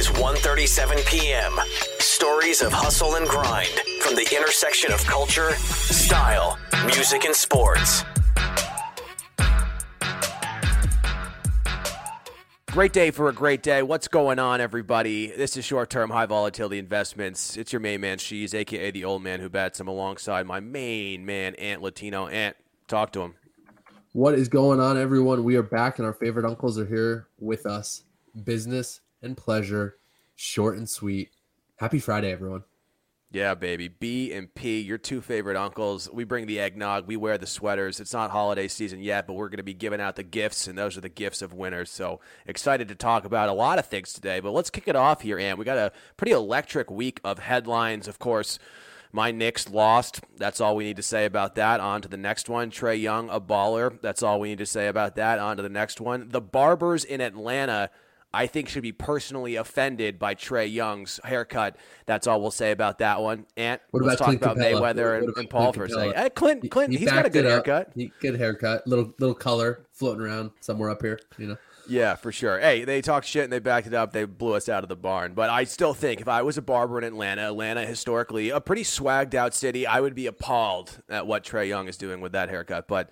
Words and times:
is 0.00 0.08
1:37 0.08 1.06
p.m. 1.06 1.60
Stories 1.98 2.62
of 2.62 2.72
hustle 2.72 3.16
and 3.16 3.28
grind 3.28 3.68
from 4.00 4.14
the 4.14 4.26
intersection 4.34 4.90
of 4.92 5.04
culture, 5.04 5.50
style, 5.52 6.58
music, 6.86 7.26
and 7.26 7.34
sports. 7.34 8.02
Great 12.70 12.94
day 12.94 13.10
for 13.10 13.28
a 13.28 13.32
great 13.34 13.62
day. 13.62 13.82
What's 13.82 14.08
going 14.08 14.38
on, 14.38 14.62
everybody? 14.62 15.26
This 15.26 15.58
is 15.58 15.66
short 15.66 15.90
term 15.90 16.08
high 16.08 16.24
volatility 16.24 16.78
investments. 16.78 17.58
It's 17.58 17.70
your 17.70 17.80
main 17.80 18.00
man, 18.00 18.16
Shees, 18.16 18.54
aka 18.54 18.90
the 18.90 19.04
old 19.04 19.22
man 19.22 19.40
who 19.40 19.50
bets. 19.50 19.80
I'm 19.80 19.88
alongside 19.88 20.46
my 20.46 20.60
main 20.60 21.26
man, 21.26 21.54
Ant 21.56 21.82
Latino. 21.82 22.26
Ant, 22.26 22.56
talk 22.88 23.12
to 23.12 23.20
him. 23.20 23.34
What 24.12 24.34
is 24.34 24.48
going 24.48 24.80
on, 24.80 24.96
everyone? 24.96 25.44
We 25.44 25.56
are 25.56 25.62
back, 25.62 25.98
and 25.98 26.06
our 26.06 26.14
favorite 26.14 26.46
uncles 26.46 26.78
are 26.78 26.86
here 26.86 27.28
with 27.38 27.66
us. 27.66 28.04
Business 28.44 29.02
and 29.22 29.36
pleasure, 29.36 29.96
short 30.36 30.76
and 30.76 30.88
sweet. 30.88 31.30
Happy 31.76 31.98
Friday, 31.98 32.32
everyone. 32.32 32.64
Yeah, 33.32 33.54
baby. 33.54 33.86
B 33.86 34.32
and 34.32 34.52
P, 34.52 34.80
your 34.80 34.98
two 34.98 35.20
favorite 35.20 35.56
uncles. 35.56 36.10
We 36.12 36.24
bring 36.24 36.46
the 36.46 36.58
eggnog. 36.58 37.06
We 37.06 37.16
wear 37.16 37.38
the 37.38 37.46
sweaters. 37.46 38.00
It's 38.00 38.12
not 38.12 38.32
holiday 38.32 38.66
season 38.66 39.00
yet, 39.00 39.28
but 39.28 39.34
we're 39.34 39.48
going 39.48 39.58
to 39.58 39.62
be 39.62 39.72
giving 39.72 40.00
out 40.00 40.16
the 40.16 40.24
gifts, 40.24 40.66
and 40.66 40.76
those 40.76 40.96
are 40.96 41.00
the 41.00 41.08
gifts 41.08 41.40
of 41.40 41.54
winners. 41.54 41.90
So 41.90 42.18
excited 42.44 42.88
to 42.88 42.96
talk 42.96 43.24
about 43.24 43.48
a 43.48 43.52
lot 43.52 43.78
of 43.78 43.86
things 43.86 44.12
today. 44.12 44.40
But 44.40 44.50
let's 44.50 44.68
kick 44.68 44.88
it 44.88 44.96
off 44.96 45.20
here, 45.20 45.38
Ant. 45.38 45.58
We 45.58 45.64
got 45.64 45.78
a 45.78 45.92
pretty 46.16 46.32
electric 46.32 46.90
week 46.90 47.20
of 47.22 47.38
headlines. 47.38 48.08
Of 48.08 48.18
course, 48.18 48.58
my 49.12 49.30
Knicks 49.30 49.68
lost. 49.68 50.22
That's 50.36 50.60
all 50.60 50.74
we 50.74 50.82
need 50.82 50.96
to 50.96 51.02
say 51.02 51.24
about 51.24 51.54
that. 51.54 51.78
On 51.78 52.02
to 52.02 52.08
the 52.08 52.16
next 52.16 52.48
one. 52.48 52.72
Trae 52.72 53.00
Young, 53.00 53.30
a 53.30 53.40
baller. 53.40 54.00
That's 54.02 54.24
all 54.24 54.40
we 54.40 54.48
need 54.48 54.58
to 54.58 54.66
say 54.66 54.88
about 54.88 55.14
that. 55.14 55.38
On 55.38 55.56
to 55.56 55.62
the 55.62 55.68
next 55.68 56.00
one. 56.00 56.30
The 56.30 56.40
Barbers 56.40 57.04
in 57.04 57.20
Atlanta 57.20 57.90
I 58.32 58.46
think 58.46 58.68
should 58.68 58.82
be 58.82 58.92
personally 58.92 59.56
offended 59.56 60.18
by 60.18 60.34
Trae 60.34 60.72
Young's 60.72 61.18
haircut. 61.24 61.76
That's 62.06 62.26
all 62.26 62.40
we'll 62.40 62.50
say 62.50 62.70
about 62.70 62.98
that 62.98 63.20
one. 63.20 63.46
And 63.56 63.80
what 63.90 64.04
let's 64.04 64.20
about 64.20 64.32
talk 64.32 64.40
Clint 64.40 64.42
about 64.42 64.56
Capela? 64.56 64.94
Mayweather 64.94 65.18
and, 65.18 65.36
and 65.36 65.50
Paul 65.50 65.72
for 65.72 65.84
a 65.84 65.88
second. 65.88 66.14
Hey, 66.14 66.30
Clint, 66.30 66.70
Clint, 66.70 66.92
he, 66.92 66.98
he 66.98 67.04
has 67.06 67.12
got 67.14 67.26
a 67.26 67.30
good 67.30 67.44
haircut. 67.44 67.90
He, 67.94 68.12
good 68.20 68.38
haircut. 68.38 68.86
Little 68.86 69.12
little 69.18 69.34
color 69.34 69.84
floating 69.92 70.22
around 70.22 70.52
somewhere 70.60 70.90
up 70.90 71.02
here. 71.02 71.18
You 71.38 71.48
know. 71.48 71.56
Yeah, 71.88 72.14
for 72.14 72.30
sure. 72.30 72.60
Hey, 72.60 72.84
they 72.84 73.02
talked 73.02 73.26
shit 73.26 73.42
and 73.42 73.52
they 73.52 73.58
backed 73.58 73.88
it 73.88 73.94
up. 73.94 74.12
They 74.12 74.24
blew 74.24 74.54
us 74.54 74.68
out 74.68 74.84
of 74.84 74.88
the 74.88 74.96
barn. 74.96 75.34
But 75.34 75.50
I 75.50 75.64
still 75.64 75.92
think 75.92 76.20
if 76.20 76.28
I 76.28 76.42
was 76.42 76.56
a 76.56 76.62
barber 76.62 76.98
in 76.98 77.04
Atlanta, 77.04 77.48
Atlanta 77.48 77.84
historically 77.84 78.50
a 78.50 78.60
pretty 78.60 78.84
swagged 78.84 79.34
out 79.34 79.54
city, 79.54 79.88
I 79.88 80.00
would 80.00 80.14
be 80.14 80.28
appalled 80.28 81.02
at 81.08 81.26
what 81.26 81.42
Trae 81.42 81.66
Young 81.66 81.88
is 81.88 81.96
doing 81.96 82.20
with 82.20 82.30
that 82.32 82.48
haircut. 82.48 82.86
But 82.86 83.10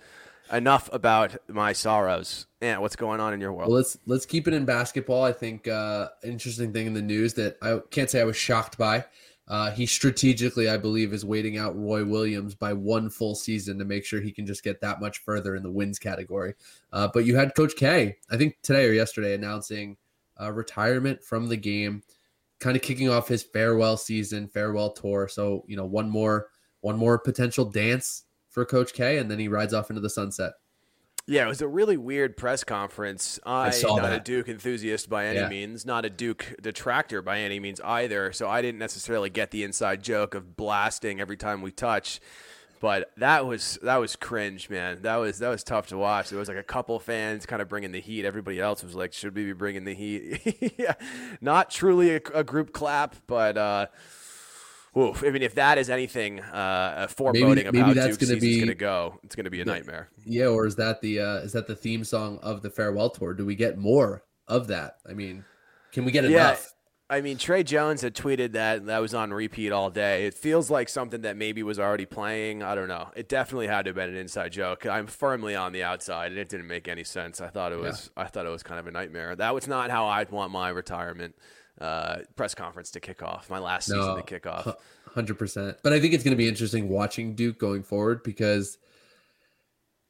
enough 0.51 0.89
about 0.91 1.37
my 1.47 1.73
sorrows. 1.73 2.47
Yeah, 2.61 2.77
what's 2.79 2.95
going 2.95 3.19
on 3.19 3.33
in 3.33 3.41
your 3.41 3.53
world? 3.53 3.69
Well, 3.69 3.77
let's 3.77 3.97
let's 4.05 4.25
keep 4.25 4.47
it 4.47 4.53
in 4.53 4.65
basketball. 4.65 5.23
I 5.23 5.31
think 5.31 5.67
uh, 5.67 6.09
interesting 6.23 6.73
thing 6.73 6.87
in 6.87 6.93
the 6.93 7.01
news 7.01 7.33
that 7.35 7.57
I 7.61 7.79
can't 7.91 8.09
say 8.09 8.21
I 8.21 8.25
was 8.25 8.37
shocked 8.37 8.77
by. 8.77 9.05
Uh, 9.47 9.71
he 9.71 9.87
strategically, 9.87 10.69
I 10.69 10.77
believe, 10.77 11.11
is 11.11 11.25
waiting 11.25 11.57
out 11.57 11.75
Roy 11.75 12.05
Williams 12.05 12.53
by 12.53 12.71
one 12.71 13.09
full 13.09 13.33
season 13.33 13.79
to 13.79 13.85
make 13.85 14.05
sure 14.05 14.21
he 14.21 14.31
can 14.31 14.45
just 14.45 14.63
get 14.63 14.79
that 14.81 15.01
much 15.01 15.19
further 15.19 15.55
in 15.55 15.63
the 15.63 15.71
wins 15.71 15.97
category. 15.97 16.53
Uh, 16.93 17.09
but 17.11 17.25
you 17.25 17.35
had 17.35 17.55
Coach 17.55 17.75
K, 17.75 18.17
I 18.29 18.37
think 18.37 18.57
today 18.61 18.85
or 18.85 18.91
yesterday, 18.91 19.33
announcing 19.33 19.97
uh, 20.39 20.51
retirement 20.51 21.23
from 21.23 21.47
the 21.47 21.57
game, 21.57 22.03
kind 22.59 22.75
of 22.75 22.83
kicking 22.83 23.09
off 23.09 23.27
his 23.27 23.41
farewell 23.41 23.97
season, 23.97 24.47
farewell 24.47 24.91
tour. 24.91 25.27
So 25.27 25.65
you 25.67 25.75
know, 25.75 25.85
one 25.85 26.09
more 26.09 26.49
one 26.81 26.97
more 26.97 27.17
potential 27.17 27.65
dance 27.65 28.25
for 28.59 28.65
Coach 28.65 28.91
K, 28.93 29.17
and 29.17 29.31
then 29.31 29.39
he 29.39 29.47
rides 29.47 29.73
off 29.73 29.89
into 29.89 30.01
the 30.01 30.09
sunset. 30.09 30.51
Yeah, 31.27 31.45
it 31.45 31.47
was 31.47 31.61
a 31.61 31.67
really 31.67 31.95
weird 31.95 32.35
press 32.35 32.63
conference. 32.65 33.39
I, 33.45 33.67
I 33.67 33.69
saw 33.69 33.95
not 33.95 34.01
that. 34.09 34.13
a 34.13 34.19
Duke 34.19 34.49
enthusiast 34.49 35.09
by 35.09 35.27
any 35.27 35.39
Yeah. 35.39 35.47
means, 35.47 35.85
not 35.85 36.03
a 36.03 36.09
Duke 36.09 36.55
detractor 36.61 37.21
by 37.21 37.39
any 37.39 37.59
means 37.59 37.79
either. 37.81 38.33
So 38.33 38.49
I 38.49 38.61
didn't 38.61 38.79
necessarily 38.79 39.29
get 39.29 39.51
the 39.51 39.63
inside 39.63 40.03
joke 40.03 40.35
of 40.35 40.57
blasting 40.57 41.21
every 41.21 41.37
time 41.37 41.61
we 41.61 41.71
touch. 41.71 42.19
But 42.81 43.11
that 43.17 43.45
was 43.45 43.77
that 43.83 43.97
was 43.97 44.15
cringe, 44.15 44.69
man. 44.69 45.01
That 45.03 45.17
was 45.17 45.39
that 45.39 45.49
was 45.49 45.63
tough 45.63 45.87
to 45.87 45.97
watch. 45.97 46.29
There 46.29 46.39
was 46.39 46.47
like 46.49 46.57
a 46.57 46.63
couple 46.63 46.99
fans 46.99 47.45
kind 47.45 47.61
of 47.61 47.69
bringing 47.69 47.91
the 47.93 48.01
heat. 48.01 48.25
Everybody 48.25 48.59
else 48.59 48.83
was 48.83 48.95
like, 48.95 49.13
"Should 49.13 49.35
we 49.35 49.45
be 49.45 49.53
bringing 49.53 49.83
the 49.85 49.93
heat?" 49.93 50.73
yeah, 50.79 50.93
not 51.41 51.69
truly 51.69 52.15
a, 52.15 52.21
a 52.33 52.43
group 52.43 52.71
clap, 52.73 53.15
but 53.27 53.57
uh, 53.57 53.87
oof. 54.99 55.23
I 55.23 55.29
mean, 55.29 55.41
if 55.41 55.55
that 55.55 55.77
is 55.77 55.89
anything 55.89 56.39
uh, 56.41 56.93
a 56.97 57.07
foreboding 57.07 57.67
of 57.67 57.73
maybe 57.73 57.79
how 57.85 57.93
that's 57.93 58.17
Duke's 58.17 58.29
gonna 58.29 58.41
be- 58.41 58.57
going 58.57 58.67
to 58.67 58.75
go, 58.75 59.19
it's 59.23 59.35
going 59.35 59.45
to 59.45 59.49
be 59.49 59.61
a 59.61 59.65
Yeah. 59.65 59.73
nightmare. 59.73 60.09
Yeah, 60.25 60.47
or 60.47 60.65
is 60.65 60.75
that 60.75 61.01
the 61.01 61.19
uh, 61.19 61.35
is 61.37 61.53
that 61.53 61.67
the 61.67 61.75
theme 61.75 62.03
song 62.03 62.39
of 62.41 62.61
the 62.61 62.69
farewell 62.69 63.09
tour? 63.09 63.33
Do 63.33 63.45
we 63.45 63.55
get 63.55 63.77
more 63.77 64.23
of 64.47 64.67
that? 64.67 64.97
I 65.09 65.13
mean, 65.13 65.45
can 65.91 66.05
we 66.05 66.11
get 66.11 66.23
Yeah. 66.25 66.29
enough? 66.29 66.73
I 67.11 67.21
mean, 67.21 67.39
Tre 67.39 67.63
Jones 67.63 68.01
had 68.03 68.13
tweeted 68.13 68.51
that 68.51 68.85
that 68.85 68.99
was 68.99 69.15
on 69.15 69.33
repeat 69.33 69.71
all 69.71 69.89
day. 69.89 70.27
It 70.27 70.35
feels 70.35 70.69
like 70.69 70.87
something 70.87 71.21
that 71.21 71.35
maybe 71.35 71.63
was 71.63 71.79
already 71.79 72.05
playing. 72.05 72.61
I 72.61 72.75
don't 72.75 72.87
know. 72.87 73.09
It 73.15 73.27
definitely 73.27 73.65
had 73.65 73.85
to 73.85 73.89
have 73.89 73.95
been 73.95 74.09
an 74.09 74.15
inside 74.15 74.51
joke. 74.51 74.85
I'm 74.85 75.07
firmly 75.07 75.55
on 75.55 75.71
the 75.71 75.81
outside, 75.81 76.31
and 76.31 76.39
it 76.39 76.49
didn't 76.49 76.67
make 76.67 76.87
any 76.87 77.03
sense. 77.03 77.41
I 77.41 77.47
thought 77.47 77.71
it 77.71 77.79
was. 77.79 78.11
I 78.15 78.25
thought 78.25 78.45
it 78.45 78.49
was 78.49 78.61
kind 78.61 78.79
of 78.79 78.85
a 78.85 78.91
nightmare. 78.91 79.35
That 79.35 79.55
was 79.55 79.67
not 79.67 79.89
how 79.89 80.05
I'd 80.05 80.29
want 80.29 80.51
my 80.51 80.69
retirement 80.69 81.33
uh, 81.79 82.19
press 82.35 82.53
conference 82.53 82.91
to 82.91 82.99
kick 82.99 83.23
off. 83.23 83.49
My 83.49 83.59
last 83.59 83.87
season 83.87 84.15
to 84.15 84.23
kick 84.23 84.45
off. 84.45 84.75
Hundred 85.05 85.39
percent. 85.39 85.77
But 85.83 85.93
I 85.93 85.99
think 85.99 86.13
it's 86.13 86.23
going 86.23 86.33
to 86.33 86.37
be 86.37 86.47
interesting 86.47 86.89
watching 86.89 87.35
Duke 87.35 87.57
going 87.57 87.83
forward 87.83 88.21
because, 88.23 88.77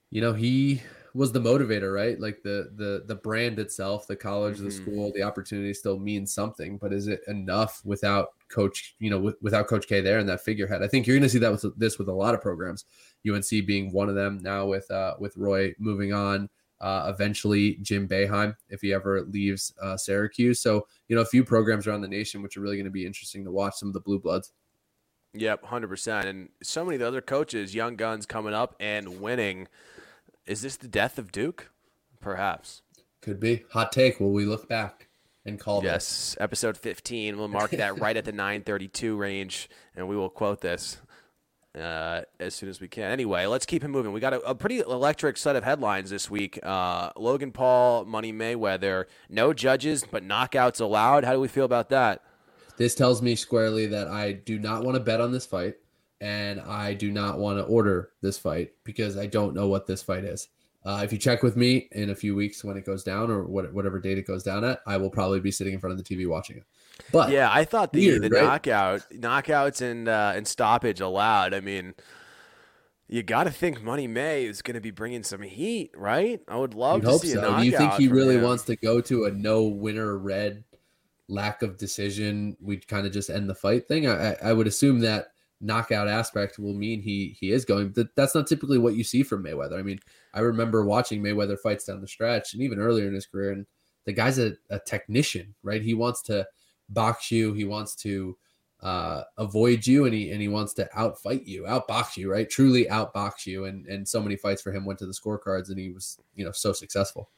you 0.09 0.21
know, 0.21 0.33
he 0.33 0.81
was 1.13 1.31
the 1.31 1.39
motivator, 1.39 1.93
right? 1.93 2.19
Like 2.19 2.43
the 2.43 2.71
the 2.75 3.03
the 3.07 3.15
brand 3.15 3.59
itself, 3.59 4.07
the 4.07 4.15
college, 4.15 4.57
the 4.57 4.69
Mhm. 4.69 4.73
school, 4.73 5.11
the 5.13 5.23
opportunity 5.23 5.73
still 5.73 5.97
means 5.97 6.33
something. 6.33 6.77
But 6.77 6.93
is 6.93 7.07
it 7.07 7.21
enough 7.27 7.81
without 7.85 8.29
Coach? 8.49 8.95
You 8.99 9.09
know, 9.09 9.19
with, 9.19 9.35
without 9.41 9.67
Coach 9.67 9.87
K 9.87 10.01
there 10.01 10.19
and 10.19 10.29
that 10.29 10.41
figurehead? 10.41 10.83
I 10.83 10.87
think 10.87 11.07
you're 11.07 11.15
going 11.15 11.23
to 11.23 11.29
see 11.29 11.39
that 11.39 11.51
with 11.51 11.77
this 11.77 11.97
with 11.97 12.09
a 12.09 12.13
lot 12.13 12.35
of 12.35 12.41
programs. 12.41 12.85
UNC 13.27 13.65
being 13.65 13.91
one 13.91 14.09
of 14.09 14.15
them 14.15 14.39
now 14.41 14.65
with 14.65 14.89
uh, 14.91 15.15
with 15.19 15.35
Roy 15.37 15.73
moving 15.79 16.13
on. 16.13 16.49
Uh, 16.81 17.11
eventually, 17.13 17.77
Jim 17.81 18.07
Boeheim, 18.07 18.55
if 18.69 18.81
he 18.81 18.93
ever 18.93 19.21
leaves 19.23 19.73
uh, 19.81 19.97
Syracuse. 19.97 20.61
So, 20.61 20.87
you 21.07 21.15
know, 21.15 21.21
a 21.21 21.25
few 21.25 21.43
programs 21.43 21.87
around 21.87 22.01
the 22.01 22.07
nation, 22.07 22.41
which 22.41 22.55
are 22.55 22.61
really 22.61 22.77
going 22.77 22.85
to 22.85 22.91
be 22.91 23.05
interesting 23.05 23.43
to 23.45 23.51
watch. 23.51 23.75
Some 23.75 23.89
of 23.89 23.93
the 23.93 23.99
blue 23.99 24.19
bloods. 24.19 24.53
Yep, 25.33 25.65
hundred 25.65 25.89
percent. 25.89 26.27
And 26.27 26.49
so 26.63 26.83
many 26.83 26.95
of 26.95 27.01
the 27.01 27.07
other 27.07 27.21
coaches, 27.21 27.75
young 27.75 27.95
guns 27.95 28.25
coming 28.25 28.53
up 28.53 28.75
and 28.79 29.21
winning. 29.21 29.67
Is 30.45 30.61
this 30.61 30.77
the 30.77 30.87
death 30.87 31.19
of 31.19 31.31
Duke? 31.31 31.69
Perhaps. 32.19 32.81
Could 33.21 33.39
be 33.39 33.63
hot 33.71 33.91
take. 33.91 34.19
Will 34.19 34.31
we 34.31 34.45
look 34.45 34.67
back 34.67 35.09
and 35.45 35.59
call 35.59 35.81
this? 35.81 35.87
Yes, 35.89 36.37
episode 36.39 36.77
15. 36.77 37.37
We'll 37.37 37.47
mark 37.47 37.71
that 37.71 37.99
right 38.01 38.17
at 38.17 38.25
the 38.25 38.31
932 38.31 39.15
range, 39.15 39.69
and 39.95 40.07
we 40.07 40.15
will 40.15 40.29
quote 40.29 40.61
this 40.61 40.97
uh, 41.75 42.21
as 42.39 42.55
soon 42.55 42.69
as 42.69 42.81
we 42.81 42.87
can. 42.87 43.11
Anyway, 43.11 43.45
let's 43.45 43.65
keep 43.65 43.83
it 43.83 43.87
moving. 43.87 44.11
We 44.11 44.19
got 44.19 44.33
a, 44.33 44.41
a 44.41 44.55
pretty 44.55 44.79
electric 44.79 45.37
set 45.37 45.55
of 45.55 45.63
headlines 45.63 46.09
this 46.09 46.29
week. 46.29 46.59
Uh, 46.63 47.11
Logan 47.15 47.51
Paul, 47.51 48.05
Money 48.05 48.33
Mayweather, 48.33 49.05
no 49.29 49.53
judges, 49.53 50.03
but 50.09 50.27
knockouts 50.27 50.81
allowed. 50.81 51.23
How 51.23 51.33
do 51.33 51.39
we 51.39 51.47
feel 51.47 51.65
about 51.65 51.89
that? 51.89 52.23
This 52.77 52.95
tells 52.95 53.21
me 53.21 53.35
squarely 53.35 53.87
that 53.87 54.07
I 54.07 54.31
do 54.31 54.57
not 54.57 54.83
want 54.83 54.95
to 54.95 55.03
bet 55.03 55.21
on 55.21 55.31
this 55.31 55.45
fight, 55.45 55.75
and 56.21 56.61
I 56.61 56.93
do 56.93 57.11
not 57.11 57.37
want 57.37 57.59
to 57.59 57.65
order 57.65 58.11
this 58.21 58.37
fight 58.37 58.71
because 58.83 59.17
I 59.17 59.25
don't 59.25 59.53
know 59.53 59.67
what 59.67 59.85
this 59.85 60.01
fight 60.01 60.23
is. 60.23 60.47
Uh, 60.85 61.01
if 61.03 61.11
you 61.11 61.17
check 61.17 61.43
with 61.43 61.57
me 61.57 61.89
in 61.91 62.09
a 62.11 62.15
few 62.15 62.35
weeks 62.35 62.63
when 62.63 62.77
it 62.77 62.85
goes 62.85 63.03
down 63.03 63.29
or 63.29 63.43
what, 63.43 63.73
whatever 63.73 63.99
date 63.99 64.17
it 64.17 64.25
goes 64.25 64.43
down 64.43 64.63
at, 64.63 64.79
I 64.87 64.95
will 64.95 65.09
probably 65.09 65.41
be 65.41 65.51
sitting 65.51 65.73
in 65.73 65.79
front 65.79 65.91
of 65.91 66.03
the 66.03 66.15
TV 66.15 66.27
watching 66.27 66.57
it. 66.57 66.63
But 67.11 67.31
Yeah, 67.31 67.49
I 67.51 67.63
thought 67.65 67.93
the, 67.93 68.05
Weird, 68.07 68.21
the 68.23 68.29
right? 68.29 68.43
knockout, 68.43 69.05
knockouts 69.11 69.81
and 69.81 70.07
uh, 70.07 70.33
and 70.35 70.47
stoppage 70.47 70.99
allowed. 71.01 71.53
I 71.53 71.59
mean, 71.59 71.93
you 73.07 73.23
got 73.23 73.45
to 73.45 73.51
think 73.51 73.81
Money 73.81 74.07
May 74.07 74.45
is 74.45 74.61
going 74.61 74.75
to 74.75 74.81
be 74.81 74.91
bringing 74.91 75.23
some 75.23 75.41
heat, 75.41 75.91
right? 75.95 76.41
I 76.47 76.57
would 76.57 76.73
love 76.73 76.97
You'd 76.97 77.03
to 77.05 77.09
hope 77.09 77.21
see 77.21 77.31
a 77.31 77.35
so. 77.35 77.41
knockout. 77.41 77.59
Do 77.61 77.65
you 77.65 77.77
think 77.77 77.93
he 77.93 78.07
really 78.07 78.35
him. 78.35 78.43
wants 78.43 78.63
to 78.65 78.75
go 78.75 79.01
to 79.01 79.25
a 79.25 79.31
no 79.31 79.63
winner 79.63 80.17
red 80.17 80.63
lack 81.27 81.61
of 81.61 81.77
decision? 81.77 82.55
We 82.61 82.77
kind 82.77 83.07
of 83.07 83.13
just 83.13 83.29
end 83.29 83.49
the 83.49 83.55
fight 83.55 83.87
thing. 83.87 84.07
I, 84.07 84.35
I 84.43 84.53
would 84.53 84.67
assume 84.67 84.99
that 84.99 85.29
knockout 85.61 86.07
aspect 86.07 86.57
will 86.59 86.73
mean 86.73 87.01
he 87.01 87.35
he 87.39 87.51
is 87.51 87.65
going. 87.65 87.89
But 87.89 88.09
that's 88.15 88.35
not 88.35 88.47
typically 88.47 88.77
what 88.77 88.95
you 88.95 89.03
see 89.03 89.23
from 89.23 89.43
Mayweather. 89.43 89.79
I 89.79 89.81
mean, 89.81 89.99
I 90.33 90.41
remember 90.41 90.85
watching 90.85 91.21
Mayweather 91.23 91.57
fights 91.59 91.85
down 91.85 92.01
the 92.01 92.07
stretch 92.07 92.53
and 92.53 92.61
even 92.61 92.79
earlier 92.79 93.07
in 93.07 93.13
his 93.13 93.25
career, 93.25 93.51
and 93.53 93.65
the 94.05 94.13
guy's 94.13 94.39
a, 94.39 94.53
a 94.69 94.79
technician, 94.79 95.55
right? 95.63 95.81
He 95.81 95.93
wants 95.93 96.21
to 96.23 96.47
box 96.89 97.31
you. 97.31 97.53
He 97.53 97.65
wants 97.65 97.95
to 97.97 98.37
uh, 98.81 99.23
avoid 99.37 99.85
you, 99.85 100.05
and 100.05 100.13
he 100.13 100.31
and 100.31 100.41
he 100.41 100.47
wants 100.47 100.73
to 100.75 100.89
outfight 100.95 101.45
you, 101.45 101.63
outbox 101.63 102.17
you, 102.17 102.31
right? 102.31 102.49
Truly 102.49 102.85
outbox 102.85 103.45
you. 103.45 103.65
And 103.65 103.85
and 103.87 104.07
so 104.07 104.21
many 104.21 104.35
fights 104.35 104.61
for 104.61 104.71
him 104.71 104.85
went 104.85 104.99
to 104.99 105.05
the 105.05 105.13
scorecards, 105.13 105.69
and 105.69 105.77
he 105.77 105.91
was 105.91 106.17
you 106.35 106.45
know 106.45 106.51
so 106.51 106.73
successful. 106.73 107.29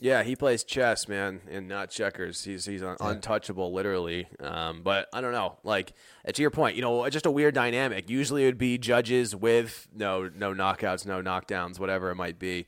Yeah, 0.00 0.22
he 0.22 0.36
plays 0.36 0.62
chess, 0.62 1.08
man, 1.08 1.40
and 1.50 1.66
not 1.66 1.90
checkers. 1.90 2.44
He's 2.44 2.64
he's 2.66 2.84
un- 2.84 2.96
Yeah. 3.00 3.10
untouchable, 3.10 3.72
literally. 3.72 4.28
Um, 4.38 4.82
but 4.84 5.08
I 5.12 5.20
don't 5.20 5.32
know. 5.32 5.58
Like 5.64 5.92
to 6.32 6.40
your 6.40 6.52
point, 6.52 6.76
you 6.76 6.82
know, 6.82 7.08
just 7.10 7.26
a 7.26 7.30
weird 7.32 7.54
dynamic. 7.54 8.08
Usually, 8.08 8.44
it 8.44 8.46
would 8.46 8.58
be 8.58 8.78
judges 8.78 9.34
with 9.34 9.88
no 9.92 10.30
no 10.32 10.54
knockouts, 10.54 11.04
no 11.04 11.20
knockdowns, 11.20 11.80
whatever 11.80 12.10
it 12.10 12.14
might 12.14 12.38
be. 12.38 12.66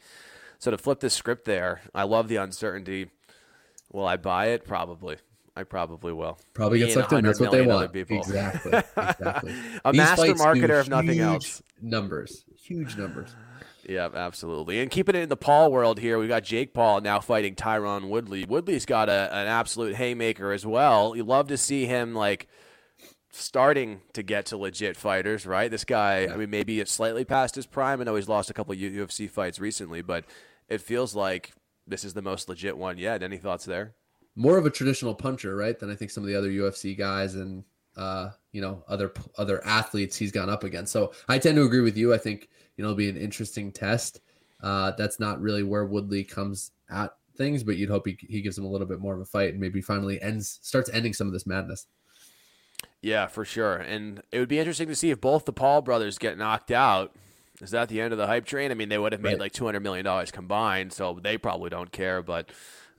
So 0.59 0.71
to 0.73 0.77
flip 0.79 1.01
the 1.01 1.09
script 1.09 1.45
there, 1.45 1.83
I 1.95 2.03
love 2.03 2.27
the 2.29 2.37
uncertainty. 2.37 3.11
Will 3.93 4.07
I 4.07 4.17
buy 4.17 4.49
it? 4.49 4.65
Probably. 4.65 5.17
I 5.57 5.65
probably 5.65 6.13
will. 6.13 6.39
Probably 6.55 6.79
get 6.79 6.93
sucked 6.93 7.13
in. 7.13 7.25
That's 7.25 7.41
what 7.41 7.51
they 7.51 7.67
want. 7.67 7.93
people. 7.93 8.19
Exactly. 8.19 8.73
Exactly. 8.97 9.55
A 9.85 9.93
These 9.93 9.99
master 9.99 10.35
marketer 10.35 10.81
if 10.81 10.89
nothing 10.89 11.09
huge 11.15 11.21
else. 11.21 11.63
Numbers. 11.83 12.45
Huge 12.57 12.97
numbers. 12.97 13.35
Yeah, 13.87 14.09
absolutely. 14.15 14.81
And 14.81 14.91
keeping 14.91 15.17
it 15.17 15.23
in 15.23 15.29
the 15.29 15.37
Paul 15.37 15.73
world 15.73 15.99
here, 15.99 16.19
we 16.19 16.29
got 16.29 16.45
Jake 16.45 16.73
Paul 16.73 17.01
now 17.01 17.19
fighting 17.21 17.55
Tyron 17.57 18.09
Woodley. 18.09 18.45
Woodley's 18.45 18.87
got 18.87 19.09
a, 19.09 19.29
an 19.35 19.47
absolute 19.49 19.97
haymaker 19.97 20.53
as 20.53 20.65
well. 20.65 21.17
You 21.17 21.25
love 21.25 21.49
to 21.49 21.57
see 21.57 21.87
him 21.87 22.15
like 22.15 22.47
starting 23.33 24.01
to 24.13 24.23
get 24.23 24.47
to 24.47 24.57
legit 24.57 24.97
fighters, 24.97 25.47
right? 25.47 25.71
This 25.71 25.85
guy, 25.85 26.27
I 26.27 26.37
mean, 26.37 26.51
maybe 26.51 26.81
it's 26.81 26.93
slightly 26.93 27.25
past 27.25 27.55
his 27.55 27.67
prime. 27.67 28.01
I 28.01 28.05
know 28.05 28.15
he's 28.17 28.29
lost 28.29 28.51
a 28.51 28.55
couple 28.55 28.73
of 28.73 28.79
UFC 28.79 29.29
fights 29.29 29.59
recently, 29.59 30.03
but 30.03 30.25
it 30.69 30.81
feels 30.81 31.15
like 31.15 31.53
this 31.87 32.05
is 32.05 32.15
the 32.15 32.23
most 32.23 32.49
legit 32.49 32.77
one 32.77 32.99
yet. 32.99 33.23
Any 33.23 33.39
thoughts 33.39 33.65
there? 33.65 33.95
More 34.37 34.57
of 34.57 34.67
a 34.67 34.71
traditional 34.71 35.15
puncher, 35.15 35.57
right? 35.57 35.79
Than 35.79 35.91
I 35.91 35.95
think 35.95 36.11
some 36.11 36.23
of 36.23 36.29
the 36.29 36.37
other 36.37 36.51
UFC 36.51 36.97
guys 36.97 37.35
and 37.35 37.65
uh, 37.97 38.31
you 38.53 38.61
know 38.61 38.85
other 38.89 39.13
other 39.39 39.65
athletes 39.67 40.17
he's 40.17 40.33
gone 40.33 40.49
up 40.49 40.65
against. 40.65 40.93
So 40.93 41.13
I 41.29 41.39
tend 41.39 41.57
to 41.57 41.65
agree 41.65 41.81
with 41.81 41.97
you. 41.97 42.15
I 42.15 42.19
think 42.19 42.49
you 42.77 42.83
know 42.83 42.91
it'll 42.91 42.97
be 42.97 43.09
an 43.11 43.17
interesting 43.17 43.73
test. 43.73 44.21
Uh, 44.63 44.93
that's 44.93 45.19
not 45.19 45.41
really 45.41 45.63
where 45.63 45.85
Woodley 45.85 46.23
comes 46.25 46.71
at 46.91 47.15
things, 47.37 47.63
but 47.63 47.77
you'd 47.77 47.89
hope 47.91 48.07
he, 48.07 48.17
he 48.29 48.43
gives 48.43 48.57
him 48.59 48.65
a 48.65 48.69
little 48.69 48.87
bit 48.87 49.01
more 49.01 49.15
of 49.15 49.21
a 49.21 49.25
fight 49.25 49.51
and 49.51 49.61
maybe 49.61 49.81
finally 49.81 50.21
ends 50.23 50.59
starts 50.63 50.91
ending 50.91 51.13
some 51.13 51.27
of 51.27 51.33
this 51.33 51.47
madness. 51.47 51.87
Yeah, 53.03 53.27
for 53.27 53.45
sure. 53.45 53.77
And 53.77 54.23
it 54.31 54.39
would 54.39 54.49
be 54.49 54.59
interesting 54.59 54.89
to 54.89 54.95
see 54.97 55.11
if 55.11 55.21
both 55.21 55.45
the 55.47 55.53
Paul 55.53 55.81
brothers 55.83 56.19
get 56.19 56.37
knocked 56.39 56.71
out. 56.71 57.15
Is 57.63 57.71
that 57.73 57.89
the 57.89 58.01
end 58.01 58.13
of 58.13 58.19
the 58.19 58.27
hype 58.27 58.45
train? 58.47 58.71
I 58.71 58.75
mean, 58.75 58.89
they 58.89 58.99
would 58.99 59.13
have 59.13 59.21
made 59.21 59.33
Right. 59.33 59.41
like 59.41 59.53
two 59.53 59.65
hundred 59.67 59.81
million 59.81 60.05
dollars 60.05 60.31
combined, 60.31 60.93
so 60.93 61.19
they 61.23 61.37
probably 61.39 61.71
don't 61.71 61.93
care. 61.93 62.23
But 62.23 62.51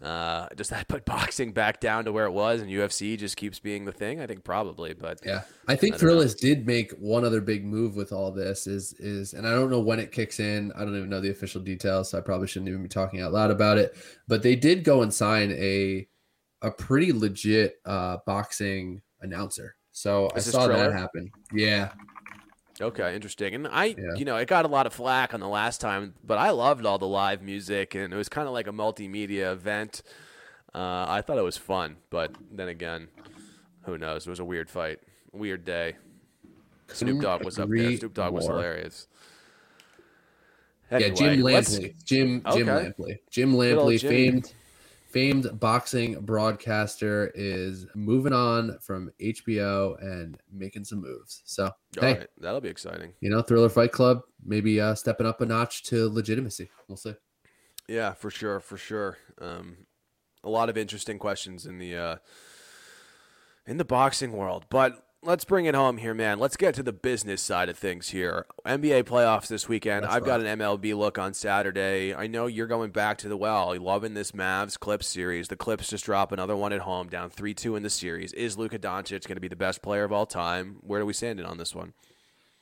uh, 0.02 0.48
does 0.56 0.70
that 0.70 0.88
put 0.88 1.06
boxing 1.06 1.52
back 1.52 1.80
down 1.80 2.06
to 2.06 2.12
where 2.12 2.26
it 2.26 2.32
was, 2.32 2.62
and 2.62 2.70
UFC 2.70 3.18
just 3.18 3.38
keeps 3.38 3.60
being 3.60 3.86
the 3.86 3.92
thing? 3.92 4.20
I 4.20 4.28
think 4.28 4.44
probably. 4.44 4.94
But 4.94 5.20
Yeah, 5.26 5.42
I 5.68 5.76
think 5.76 5.96
I. 5.96 5.98
Triller 5.98 6.28
did 6.28 6.66
make 6.66 6.92
one 6.94 7.24
other 7.24 7.42
big 7.42 7.66
move 7.66 7.96
with 7.96 8.12
all 8.12 8.32
this. 8.32 8.68
Is 8.68 8.94
is 8.94 9.34
and 9.34 9.48
I 9.48 9.52
don't 9.52 9.70
know 9.70 9.80
when 9.80 10.00
it 10.00 10.12
kicks 10.12 10.40
in. 10.40 10.72
I 10.74 10.80
don't 10.80 10.96
even 10.96 11.10
know 11.10 11.22
the 11.22 11.32
official 11.32 11.62
details, 11.62 12.10
so 12.10 12.18
I 12.18 12.22
probably 12.22 12.48
shouldn't 12.48 12.70
even 12.70 12.84
be 12.84 12.90
talking 12.90 13.22
out 13.22 13.34
loud 13.34 13.52
about 13.52 13.78
it. 13.78 13.96
But 14.28 14.44
they 14.44 14.56
did 14.56 14.84
go 14.84 15.02
and 15.02 15.14
sign 15.14 15.52
a 15.52 16.08
a 16.62 16.72
pretty 16.72 17.12
legit 17.12 17.76
uh, 17.86 18.18
boxing 18.26 19.02
announcer. 19.22 19.76
So 19.92 20.30
I 20.34 20.38
Is 20.38 20.46
this 20.46 20.54
saw 20.54 20.68
that 20.68 20.94
happen. 20.94 21.30
Yeah, 21.54 21.92
okay, 22.82 23.16
interesting. 23.16 23.54
And 23.56 23.68
I, 23.68 23.86
Yeah. 23.86 23.96
you 24.16 24.26
know, 24.26 24.38
it 24.38 24.48
got 24.48 24.66
a 24.66 24.68
lot 24.68 24.86
of 24.88 24.94
flack 24.94 25.34
on 25.34 25.40
the 25.40 25.48
last 25.48 25.82
time, 25.82 26.14
but 26.24 26.38
I 26.38 26.50
loved 26.52 26.86
all 26.86 26.98
the 26.98 27.08
live 27.08 27.42
music, 27.42 27.96
and 27.96 28.14
it 28.14 28.18
was 28.18 28.30
kind 28.30 28.48
of 28.48 28.54
like 28.54 28.68
a 28.68 28.72
multimedia 28.72 29.52
event. 29.52 30.02
Uh, 30.74 31.06
I 31.08 31.22
thought 31.22 31.38
it 31.38 31.44
was 31.44 31.58
fun, 31.58 31.98
but 32.10 32.32
then 32.52 32.68
again, 32.70 33.10
who 33.84 33.98
knows? 33.98 34.26
It 34.26 34.30
was 34.30 34.40
a 34.40 34.46
weird 34.46 34.70
fight, 34.70 35.00
weird 35.34 35.66
day. 35.66 35.96
Snoop 36.88 37.22
Dogg 37.22 37.44
was 37.46 37.58
up 37.60 37.70
there. 37.70 37.96
Snoop 37.98 38.14
Dogg 38.14 38.34
was 38.34 38.46
hilarious. 38.48 39.08
yeah. 40.92 41.10
Jim 41.10 41.40
Lampley, 41.42 41.94
Jim 42.04 42.42
Jim 42.54 42.70
Okay. 42.70 42.92
Lampley, 42.92 43.20
Jim 43.30 43.54
Lampley, 43.54 44.00
famed 44.02 44.54
famed 45.12 45.60
boxing 45.60 46.20
broadcaster, 46.22 47.32
is 47.36 47.86
moving 47.96 48.34
on 48.34 48.78
from 48.80 49.12
HBO 49.22 50.02
and 50.02 50.38
making 50.52 50.84
some 50.86 51.02
moves. 51.02 51.42
So 51.46 51.66
All 51.66 51.72
hey, 52.00 52.20
right, 52.20 52.28
that'll 52.40 52.62
be 52.62 52.70
exciting. 52.70 53.14
you 53.22 53.30
know, 53.30 53.42
Triller 53.42 53.70
Fight 53.70 53.92
Club, 53.92 54.22
maybe 54.46 54.80
uh, 54.80 54.96
stepping 54.96 55.28
up 55.28 55.42
a 55.42 55.46
notch 55.46 55.84
to 55.84 56.10
legitimacy. 56.10 56.70
We'll 56.88 56.98
see. 56.98 57.16
Yeah, 57.88 58.14
for 58.14 58.30
sure, 58.30 58.60
for 58.60 58.78
sure. 58.78 59.18
Um, 59.40 59.86
a 60.44 60.50
lot 60.50 60.70
of 60.70 60.78
interesting 60.78 61.20
questions 61.20 61.66
in 61.66 61.78
the 61.78 61.96
uh, 61.96 62.16
in 63.68 63.78
the 63.78 63.86
boxing 63.86 64.32
world, 64.32 64.66
but 64.70 65.06
let's 65.24 65.46
bring 65.46 65.66
it 65.66 65.76
home 65.76 65.98
here, 65.98 66.14
man. 66.14 66.40
Let's 66.40 66.58
get 66.58 66.74
to 66.76 66.84
the 66.84 66.94
business 66.94 67.42
side 67.42 67.70
of 67.70 67.78
things 67.78 68.10
here. 68.10 68.46
NBA 68.66 69.04
playoffs 69.04 69.48
this 69.48 69.70
weekend. 69.70 70.04
That's 70.04 70.16
I've 70.16 70.26
got 70.26 70.42
an 70.42 70.60
MLB 70.60 70.96
look 70.96 71.20
on 71.20 71.34
Saturday. 71.34 72.14
I 72.14 72.28
know 72.28 72.48
you're 72.48 72.68
going 72.68 72.92
back 72.92 73.18
to 73.20 73.30
the 73.30 73.38
well. 73.38 73.78
Loving 73.80 74.14
this 74.14 74.32
Mavs 74.32 74.80
Clips 74.80 75.08
series. 75.08 75.48
The 75.48 75.56
Clips 75.56 75.90
just 75.90 76.06
drop 76.06 76.32
another 76.32 76.56
one 76.56 76.74
at 76.74 76.82
home, 76.82 77.10
down 77.10 77.30
three 77.30 77.54
two 77.54 77.76
in 77.76 77.84
the 77.84 77.90
series. 77.90 78.34
Is 78.34 78.58
Luka 78.58 78.80
Doncic 78.80 79.28
going 79.28 79.36
to 79.36 79.42
be 79.42 79.48
the 79.48 79.56
best 79.56 79.82
player 79.82 80.04
of 80.04 80.12
all 80.12 80.26
time? 80.26 80.78
Where 80.82 81.00
do 81.00 81.06
we 81.06 81.14
stand 81.14 81.40
in 81.40 81.46
on 81.46 81.58
this 81.58 81.76
one? 81.76 81.94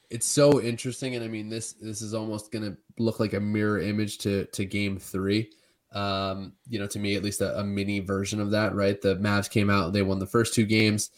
It's 0.10 0.26
so 0.26 0.62
interesting, 0.62 1.16
and 1.16 1.24
I 1.24 1.28
mean 1.28 1.50
this 1.50 1.74
this 1.74 2.02
is 2.02 2.14
almost 2.14 2.52
going 2.52 2.66
to 2.66 2.78
look 2.98 3.20
like 3.20 3.34
a 3.34 3.40
mirror 3.40 3.80
image 3.80 4.18
to 4.20 4.46
to 4.46 4.66
Game 4.66 4.98
Three. 4.98 5.52
Um, 5.92 6.54
you 6.68 6.78
know, 6.78 6.88
to 6.88 7.00
me 7.00 7.16
at 7.16 7.24
least 7.24 7.42
a, 7.42 7.60
a 7.60 7.64
mini 7.64 8.00
version 8.00 8.40
of 8.40 8.52
that, 8.52 8.76
right? 8.76 9.02
The 9.02 9.16
Mavs 9.16 9.50
came 9.50 9.72
out, 9.72 9.94
they 9.94 10.04
won 10.04 10.20
the 10.20 10.28
first 10.28 10.54
two 10.54 10.66
games. 10.66 11.10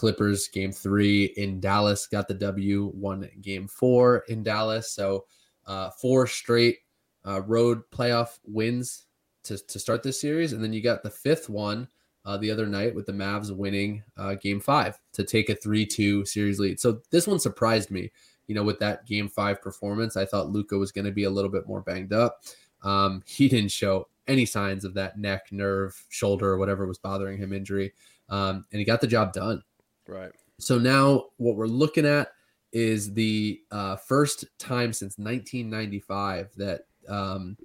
Clippers 0.00 0.48
game 0.48 0.72
three 0.72 1.26
in 1.36 1.60
Dallas 1.60 2.06
got 2.06 2.26
the 2.26 2.32
W. 2.32 2.90
Won 2.94 3.28
game 3.42 3.68
four 3.68 4.24
in 4.28 4.42
Dallas, 4.42 4.90
so 4.90 5.26
uh, 5.66 5.90
four 5.90 6.26
straight 6.26 6.78
uh, 7.26 7.42
road 7.42 7.82
playoff 7.90 8.38
wins 8.46 9.04
to 9.42 9.58
to 9.58 9.78
start 9.78 10.02
this 10.02 10.18
series, 10.18 10.54
and 10.54 10.64
then 10.64 10.72
you 10.72 10.82
got 10.82 11.02
the 11.02 11.10
fifth 11.10 11.50
one 11.50 11.86
uh, 12.24 12.38
the 12.38 12.50
other 12.50 12.66
night 12.66 12.94
with 12.94 13.04
the 13.04 13.12
Mavs 13.12 13.54
winning 13.54 14.02
uh, 14.16 14.36
game 14.36 14.58
five 14.58 14.98
to 15.12 15.22
take 15.22 15.50
a 15.50 15.54
3 15.54 15.84
2 15.84 16.24
series 16.24 16.58
lead. 16.58 16.80
So 16.80 17.02
this 17.10 17.26
one 17.26 17.38
surprised 17.38 17.90
me, 17.90 18.10
you 18.46 18.54
know, 18.54 18.62
with 18.62 18.78
that 18.78 19.04
game 19.04 19.28
five 19.28 19.60
performance. 19.60 20.16
I 20.16 20.24
thought 20.24 20.48
Luka 20.48 20.78
was 20.78 20.92
going 20.92 21.04
to 21.04 21.12
be 21.12 21.24
a 21.24 21.30
little 21.30 21.50
bit 21.50 21.68
more 21.68 21.82
banged 21.82 22.14
up. 22.14 22.40
Um, 22.82 23.22
he 23.26 23.50
didn't 23.50 23.72
show 23.72 24.08
any 24.26 24.46
signs 24.46 24.86
of 24.86 24.94
that 24.94 25.18
neck, 25.18 25.48
nerve, 25.50 26.02
shoulder, 26.08 26.48
or 26.48 26.56
whatever 26.56 26.86
was 26.86 26.96
bothering 26.96 27.36
him 27.36 27.52
injury. 27.52 27.92
Um, 28.30 28.64
and 28.72 28.78
he 28.78 28.86
got 28.86 29.02
the 29.02 29.06
job 29.06 29.34
done. 29.34 29.62
Right. 30.10 30.32
So 30.58 30.78
now 30.78 31.26
what 31.38 31.56
we're 31.56 31.66
looking 31.66 32.06
at 32.06 32.32
is 32.72 33.12
the 33.12 33.60
uh, 33.70 33.96
first 33.96 34.44
time 34.58 34.92
since 34.92 35.18
1995 35.18 36.50
that 36.56 36.82
um, 37.08 37.56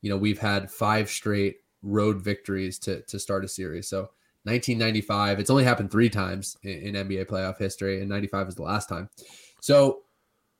you 0.00 0.10
know 0.10 0.16
we've 0.16 0.38
had 0.38 0.70
five 0.70 1.08
straight 1.08 1.56
road 1.82 2.20
victories 2.20 2.78
to 2.80 3.02
to 3.02 3.18
start 3.18 3.44
a 3.44 3.48
series. 3.48 3.88
So 3.88 4.10
1995, 4.44 5.38
it's 5.38 5.50
only 5.50 5.64
happened 5.64 5.90
three 5.90 6.10
times 6.10 6.56
in, 6.64 6.96
in 6.96 7.08
NBA 7.08 7.26
playoff 7.26 7.58
history, 7.58 8.00
and 8.00 8.08
95 8.08 8.48
is 8.48 8.54
the 8.56 8.62
last 8.62 8.88
time. 8.88 9.08
So 9.60 10.02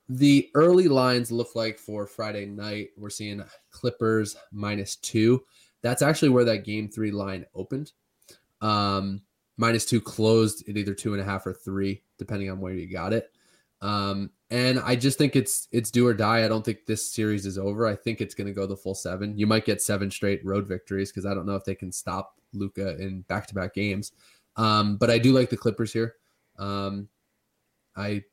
the 0.09 0.49
early 0.55 0.87
lines 0.87 1.31
look 1.31 1.55
like 1.55 1.77
for 1.77 2.07
Friday 2.07 2.45
night, 2.45 2.89
we're 2.97 3.09
seeing 3.09 3.43
Clippers 3.71 4.35
minus 4.51 4.95
two. 4.95 5.43
That's 5.81 6.01
actually 6.01 6.29
where 6.29 6.45
that 6.45 6.63
game 6.63 6.89
three 6.89 7.11
line 7.11 7.45
opened. 7.53 7.91
Um, 8.61 9.21
minus 9.57 9.85
two 9.85 10.01
closed 10.01 10.67
at 10.67 10.77
either 10.77 10.93
two 10.93 11.13
and 11.13 11.21
a 11.21 11.25
half 11.25 11.45
or 11.45 11.53
three, 11.53 12.03
depending 12.17 12.49
on 12.49 12.59
where 12.59 12.73
you 12.73 12.91
got 12.91 13.13
it. 13.13 13.31
Um, 13.81 14.31
and 14.49 14.79
I 14.79 14.95
just 14.95 15.17
think 15.17 15.35
it's 15.35 15.67
it's 15.71 15.91
do 15.91 16.07
or 16.07 16.13
die. 16.13 16.45
I 16.45 16.47
don't 16.47 16.63
think 16.63 16.85
this 16.85 17.11
series 17.11 17.45
is 17.45 17.57
over. 17.57 17.85
I 17.85 17.95
think 17.95 18.21
it's 18.21 18.35
going 18.35 18.47
to 18.47 18.53
go 18.53 18.65
the 18.65 18.77
full 18.77 18.95
seven. 18.95 19.37
You 19.37 19.47
might 19.47 19.65
get 19.65 19.81
seven 19.81 20.09
straight 20.09 20.43
road 20.45 20.67
victories 20.67 21.11
because 21.11 21.25
I 21.25 21.33
don't 21.33 21.45
know 21.45 21.55
if 21.55 21.65
they 21.65 21.75
can 21.75 21.91
stop 21.91 22.39
Luka 22.53 22.97
in 22.97 23.21
back 23.21 23.47
to 23.47 23.55
back 23.55 23.73
games. 23.73 24.11
Um, 24.55 24.97
but 24.97 25.09
I 25.09 25.17
do 25.17 25.33
like 25.33 25.49
the 25.49 25.57
Clippers 25.57 25.91
here. 25.91 26.15
Um, 26.57 27.09
I, 27.95 28.23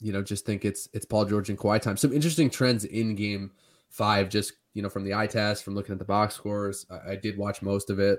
you 0.00 0.12
know, 0.12 0.22
just 0.22 0.46
think 0.46 0.64
it's 0.64 0.88
it's 0.92 1.06
Paul 1.06 1.24
George 1.26 1.50
and 1.50 1.58
Kawhi 1.58 1.80
time. 1.80 1.96
Some 1.96 2.12
interesting 2.12 2.50
trends 2.50 2.84
in 2.84 3.14
Game 3.14 3.52
Five, 3.90 4.28
just 4.28 4.54
you 4.74 4.82
know, 4.82 4.88
from 4.88 5.04
the 5.04 5.14
eye 5.14 5.26
test, 5.26 5.62
from 5.62 5.74
looking 5.74 5.92
at 5.92 5.98
the 5.98 6.04
box 6.04 6.34
scores. 6.34 6.86
I, 6.90 7.12
I 7.12 7.16
did 7.16 7.36
watch 7.36 7.62
most 7.62 7.90
of 7.90 8.00
it. 8.00 8.18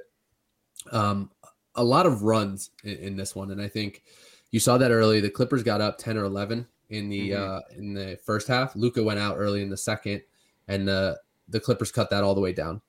Um, 0.92 1.32
a 1.76 1.84
lot 1.84 2.06
of 2.06 2.24
runs 2.24 2.72
in, 2.84 2.98
in 2.98 3.16
this 3.18 3.36
one, 3.36 3.52
and 3.52 3.62
I 3.62 3.68
think 3.68 4.04
you 4.52 4.60
saw 4.60 4.78
that 4.78 4.92
early. 4.92 5.22
The 5.22 5.30
Clippers 5.30 5.64
got 5.64 5.82
up 5.82 5.98
ten 5.98 6.18
or 6.18 6.26
eleven 6.26 6.68
in 6.90 7.10
the 7.10 7.30
Mhm. 7.32 7.40
uh, 7.40 7.62
in 7.78 7.94
the 7.94 8.20
first 8.24 8.48
half. 8.48 8.76
Luka 8.76 9.02
went 9.04 9.20
out 9.20 9.36
early 9.38 9.62
in 9.62 9.70
the 9.70 9.78
second, 9.78 10.22
and 10.68 10.88
the 10.88 11.20
the 11.48 11.60
Clippers 11.60 11.92
cut 11.92 12.10
that 12.10 12.24
all 12.24 12.36
the 12.36 12.42
way 12.42 12.54
down. 12.54 12.82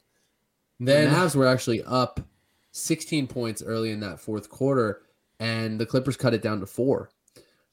Then 0.81 1.11
Yeah. 1.11 1.15
Mavs 1.25 1.35
were 1.37 1.47
actually 1.47 1.83
up 1.85 2.21
16 2.73 3.27
points 3.27 3.63
early 3.63 3.91
in 3.91 4.01
that 4.01 4.21
fourth 4.21 4.49
quarter, 4.49 5.03
and 5.41 5.79
the 5.81 5.87
Clippers 5.87 6.17
cut 6.17 6.35
it 6.35 6.43
down 6.43 6.61
to 6.61 6.67
four. 6.67 7.11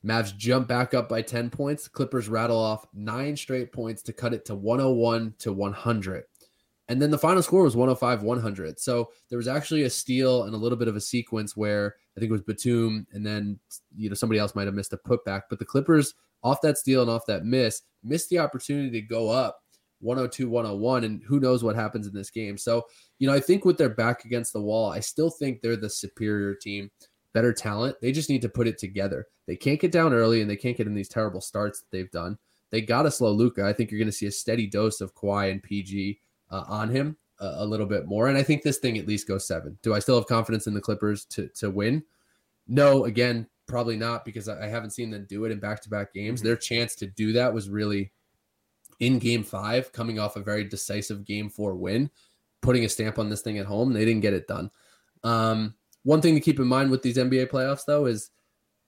Mavs 0.04 0.36
jump 0.38 0.68
back 0.68 0.94
up 0.94 1.10
by 1.10 1.22
10 1.22 1.50
points. 1.50 1.88
Clippers 1.88 2.30
rattle 2.30 2.58
off 2.58 2.88
nine 2.94 3.36
straight 3.36 3.72
points 3.72 4.02
to 4.04 4.14
cut 4.14 4.34
it 4.34 4.46
to 4.46 4.56
101 4.56 5.34
to 5.40 5.52
100. 5.52 6.24
And 6.90 7.00
then 7.00 7.12
the 7.12 7.18
final 7.18 7.44
score 7.44 7.64
was 7.64 7.76
105 7.76 8.24
100. 8.24 8.80
So 8.80 9.12
there 9.30 9.38
was 9.38 9.48
actually 9.48 9.84
a 9.84 9.90
steal 9.90 10.44
and 10.44 10.56
a 10.56 10.58
little 10.58 10.78
bit 10.78 10.88
of 10.88 10.96
a 10.96 11.02
sequence 11.02 11.56
where 11.56 11.96
I 12.18 12.20
think 12.20 12.30
it 12.30 12.34
was 12.34 12.42
Batum 12.42 13.06
and 13.14 13.26
then 13.26 13.60
you 13.96 14.10
know 14.10 14.16
somebody 14.16 14.40
else 14.40 14.56
might 14.56 14.66
have 14.66 14.74
missed 14.74 14.94
a 14.94 14.98
putback, 14.98 15.44
but 15.50 15.60
the 15.60 15.66
Clippers 15.66 16.16
off 16.44 16.62
that 16.62 16.78
steal 16.78 17.02
and 17.02 17.12
off 17.12 17.26
that 17.28 17.46
miss 17.46 17.84
missed 18.04 18.30
the 18.30 18.40
opportunity 18.40 18.90
to 18.90 19.02
go 19.02 19.30
up 19.30 19.60
102 20.00 20.50
101 20.50 21.04
and 21.04 21.22
who 21.24 21.40
knows 21.40 21.64
what 21.64 21.76
happens 21.76 22.08
in 22.08 22.14
this 22.14 22.32
game. 22.32 22.58
So, 22.58 22.86
you 23.20 23.28
know, 23.28 23.34
I 23.34 23.40
think 23.40 23.66
with 23.66 23.78
their 23.78 23.90
back 23.90 24.26
against 24.26 24.54
the 24.54 24.62
wall, 24.62 24.92
I 24.92 25.00
still 25.00 25.30
think 25.30 25.62
they're 25.62 25.76
the 25.76 25.90
superior 25.90 26.56
team, 26.56 26.90
better 27.34 27.54
talent. 27.54 27.98
They 28.02 28.12
just 28.12 28.30
need 28.30 28.42
to 28.42 28.50
put 28.50 28.68
it 28.68 28.78
together. 28.78 29.28
They 29.48 29.56
can't 29.56 29.80
get 29.80 29.92
down 29.92 30.14
early 30.14 30.42
and 30.42 30.50
they 30.50 30.56
can't 30.56 30.78
get 30.78 30.88
in 30.88 30.96
these 30.96 31.10
terrible 31.10 31.42
starts 31.42 31.82
that 31.82 31.88
they've 31.92 32.12
done. 32.12 32.38
They 32.72 32.82
got 32.82 33.04
to 33.04 33.12
slow 33.12 33.32
Luka. 33.32 33.66
I 33.66 33.74
think 33.74 33.92
you're 33.92 34.00
going 34.00 34.08
to 34.08 34.12
see 34.12 34.28
a 34.28 34.32
steady 34.32 34.68
dose 34.68 35.02
of 35.02 35.16
Kawhi 35.16 35.52
and 35.52 35.62
PG 35.62 36.20
uh, 36.52 36.64
on 36.68 36.90
him. 36.90 37.18
a, 37.40 37.64
a 37.64 37.66
little 37.66 37.86
bit 37.86 38.06
more. 38.06 38.28
And 38.28 38.38
I 38.38 38.44
think 38.44 38.64
this 38.64 38.78
thing 38.80 38.98
at 38.98 39.08
least 39.08 39.28
goes 39.28 39.48
seven. 39.48 39.78
Do 39.82 39.94
I 39.94 40.00
still 40.00 40.16
have 40.16 40.28
confidence 40.28 40.68
in 40.68 40.74
the 40.74 40.82
Clippers 40.82 41.26
to 41.26 41.48
to 41.56 41.70
win? 41.70 42.04
No, 42.68 43.06
again, 43.06 43.48
probably 43.68 43.98
not 43.98 44.26
because 44.26 44.48
I, 44.50 44.66
I 44.66 44.68
haven't 44.68 44.92
seen 44.92 45.10
them 45.10 45.26
do 45.30 45.46
it 45.46 45.52
in 45.52 45.60
back 45.60 45.82
to 45.84 45.90
back 45.90 46.14
games. 46.14 46.42
Mhm. 46.42 46.44
Their 46.44 46.56
chance 46.58 46.96
to 46.96 47.08
do 47.08 47.34
that 47.34 47.54
was 47.54 47.70
really 47.70 48.12
in 49.00 49.18
game 49.20 49.44
five, 49.44 49.92
coming 49.94 50.20
off 50.20 50.36
a 50.36 50.42
very 50.42 50.64
decisive 50.66 51.24
game 51.26 51.50
four 51.50 51.76
win, 51.76 52.10
putting 52.62 52.84
a 52.84 52.90
stamp 52.90 53.18
on 53.18 53.30
this 53.30 53.42
thing 53.42 53.58
at 53.58 53.66
home. 53.66 53.94
They 53.94 54.06
didn't 54.06 54.22
get 54.22 54.34
it 54.34 54.48
done. 54.48 54.70
Um, 55.24 55.76
one 56.04 56.22
thing 56.22 56.36
to 56.36 56.42
keep 56.42 56.60
in 56.60 56.68
mind 56.68 56.92
with 56.92 57.02
these 57.02 57.18
NBA 57.18 57.48
playoffs, 57.50 57.86
though, 57.86 58.06
is 58.06 58.32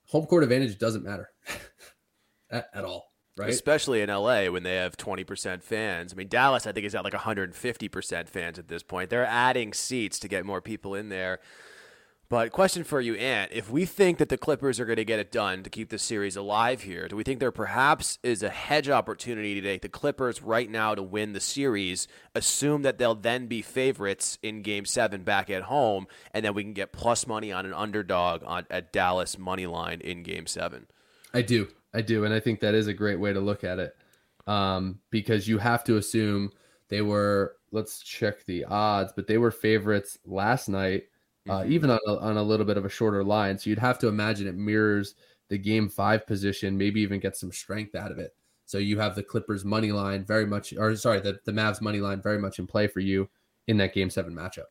home 0.07 0.25
court 0.25 0.43
advantage 0.43 0.77
doesn't 0.77 1.03
matter 1.03 1.31
at, 2.49 2.69
at 2.73 2.83
all, 2.83 3.10
right? 3.41 3.50
Especially 3.50 4.01
in 4.01 4.10
LA 4.10 4.45
when 4.45 4.63
they 4.63 4.75
have 4.75 4.95
20% 4.98 5.62
fans. 5.62 6.13
I 6.13 6.15
mean, 6.15 6.27
Dallas, 6.27 6.65
I 6.65 6.71
think, 6.71 6.86
is 6.86 6.95
at 6.95 7.03
like 7.03 7.13
150% 7.13 8.29
fans 8.29 8.60
at 8.60 8.67
this 8.67 8.83
point. 8.83 9.10
They're 9.10 9.25
adding 9.25 9.74
seats 9.74 10.19
to 10.19 10.27
get 10.27 10.45
more 10.45 10.62
people 10.62 10.95
in 10.95 11.10
there. 11.10 11.39
But 12.31 12.53
question 12.53 12.86
for 12.86 13.01
you, 13.01 13.15
Ant: 13.15 13.51
If 13.51 13.69
we 13.69 13.83
think 13.83 14.17
that 14.19 14.29
the 14.29 14.38
Clippers 14.38 14.79
are 14.79 14.86
going 14.86 14.95
to 14.95 15.03
get 15.03 15.19
it 15.19 15.33
done 15.33 15.63
to 15.63 15.69
keep 15.69 15.89
the 15.89 16.00
series 16.00 16.38
alive 16.38 16.83
here, 16.83 17.10
do 17.10 17.17
we 17.17 17.24
think 17.24 17.41
there 17.41 17.51
perhaps 17.51 18.19
is 18.24 18.41
a 18.41 18.48
hedge 18.48 18.88
opportunity 18.88 19.53
to 19.55 19.62
take 19.62 19.81
the 19.81 19.89
Clippers 19.89 20.41
right 20.41 20.71
now 20.71 20.95
to 20.95 21.03
win 21.03 21.33
the 21.33 21.41
series? 21.41 22.07
Assume 22.33 22.83
that 22.83 22.98
they'll 22.98 23.15
then 23.15 23.48
be 23.48 23.62
favorites 23.62 24.38
in 24.41 24.62
Game 24.62 24.86
Seven 24.86 25.24
back 25.24 25.50
at 25.50 25.63
home, 25.63 26.07
and 26.33 26.45
then 26.45 26.53
we 26.53 26.63
can 26.63 26.71
get 26.71 26.93
plus 26.93 27.27
money 27.27 27.51
on 27.51 27.65
an 27.65 27.74
underdog 27.74 28.43
on 28.45 28.65
at 28.71 28.93
Dallas 28.93 29.38
money 29.38 29.67
line 29.67 30.00
in 30.00 30.24
Game 30.24 30.48
Seven. 30.48 30.88
I 31.33 31.41
do. 31.41 31.67
I 31.93 32.01
do. 32.01 32.25
And 32.25 32.33
I 32.33 32.39
think 32.39 32.60
that 32.60 32.75
is 32.75 32.88
a 32.88 32.93
great 32.93 33.19
way 33.19 33.33
to 33.33 33.39
look 33.39 33.63
at 33.63 33.79
it 33.79 33.95
um, 34.48 35.00
because 35.10 35.48
you 35.48 35.57
have 35.57 35.83
to 35.86 35.98
assume 35.98 36.51
they 36.89 37.01
were, 37.01 37.57
let's 37.71 38.01
check 38.01 38.45
the 38.45 38.65
odds, 38.65 39.13
but 39.15 39.27
they 39.27 39.38
were 39.38 39.51
favorites 39.51 40.17
last 40.25 40.69
night, 40.69 41.03
uh, 41.50 41.62
Mhm. 41.62 41.69
even 41.69 41.89
on 41.89 42.00
a, 42.07 42.17
on 42.17 42.38
a 42.38 42.43
little 42.43 42.65
bit 42.65 42.77
of 42.77 42.86
a 42.86 42.89
shorter 42.89 43.24
line. 43.24 43.57
So 43.57 43.69
you'd 43.69 43.79
have 43.79 44.00
to 44.00 44.07
imagine 44.07 44.48
it 44.48 44.55
mirrors 44.55 45.15
the 45.50 45.57
game 45.57 45.89
five 45.89 46.25
position, 46.25 46.77
maybe 46.77 47.01
even 47.01 47.19
get 47.19 47.36
some 47.36 47.51
strength 47.51 47.95
out 47.95 48.12
of 48.12 48.19
it. 48.19 48.36
So 48.65 48.77
you 48.77 49.00
have 49.00 49.15
the 49.15 49.24
Clippers 49.24 49.65
money 49.65 49.91
line 49.91 50.24
very 50.24 50.45
much, 50.45 50.74
or 50.77 50.95
sorry, 50.95 51.19
the, 51.19 51.39
the 51.45 51.51
Mavs 51.51 51.81
money 51.81 52.00
line 52.00 52.21
very 52.21 52.39
much 52.39 52.57
in 52.57 52.67
play 52.67 52.88
for 52.88 53.01
you 53.01 53.29
in 53.67 53.77
that 53.77 53.93
game 53.93 54.10
seven 54.10 54.33
matchup. 54.33 54.67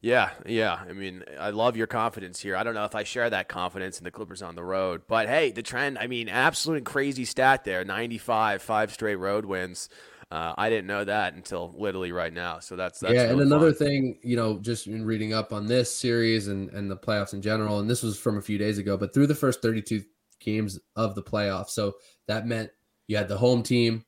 Yeah, 0.00 0.30
yeah. 0.46 0.80
I 0.88 0.92
mean, 0.92 1.24
I 1.40 1.50
love 1.50 1.76
your 1.76 1.88
confidence 1.88 2.40
here. 2.40 2.56
I 2.56 2.62
don't 2.62 2.74
know 2.74 2.84
if 2.84 2.94
I 2.94 3.02
share 3.02 3.28
that 3.30 3.48
confidence 3.48 3.98
in 3.98 4.04
the 4.04 4.12
Clippers 4.12 4.42
on 4.42 4.54
the 4.54 4.62
road, 4.62 5.02
but 5.08 5.28
hey, 5.28 5.50
the 5.50 5.62
trend, 5.62 5.98
I 5.98 6.06
mean, 6.06 6.28
absolute 6.28 6.84
crazy 6.84 7.24
stat 7.24 7.64
there 7.64 7.84
95, 7.84 8.62
five 8.62 8.92
straight 8.92 9.16
road 9.16 9.44
wins. 9.44 9.88
Uh, 10.30 10.52
I 10.58 10.68
didn't 10.68 10.86
know 10.86 11.04
that 11.04 11.34
until 11.34 11.74
literally 11.76 12.12
right 12.12 12.32
now. 12.32 12.58
So 12.58 12.76
that's, 12.76 13.00
that's 13.00 13.14
yeah, 13.14 13.30
and 13.30 13.40
another 13.40 13.72
fun. 13.72 13.88
thing, 13.88 14.18
you 14.22 14.36
know, 14.36 14.58
just 14.58 14.86
in 14.86 15.04
reading 15.04 15.32
up 15.32 15.52
on 15.52 15.66
this 15.66 15.94
series 15.94 16.48
and 16.48 16.68
and 16.70 16.90
the 16.90 16.96
playoffs 16.96 17.32
in 17.32 17.40
general, 17.40 17.80
and 17.80 17.88
this 17.88 18.02
was 18.02 18.18
from 18.18 18.36
a 18.36 18.42
few 18.42 18.58
days 18.58 18.76
ago, 18.76 18.96
but 18.96 19.14
through 19.14 19.26
the 19.26 19.34
first 19.34 19.62
32 19.62 20.02
games 20.38 20.78
of 20.96 21.14
the 21.14 21.22
playoffs, 21.22 21.70
so 21.70 21.94
that 22.26 22.46
meant 22.46 22.70
you 23.06 23.16
had 23.16 23.26
the 23.26 23.38
home 23.38 23.62
team, 23.62 24.04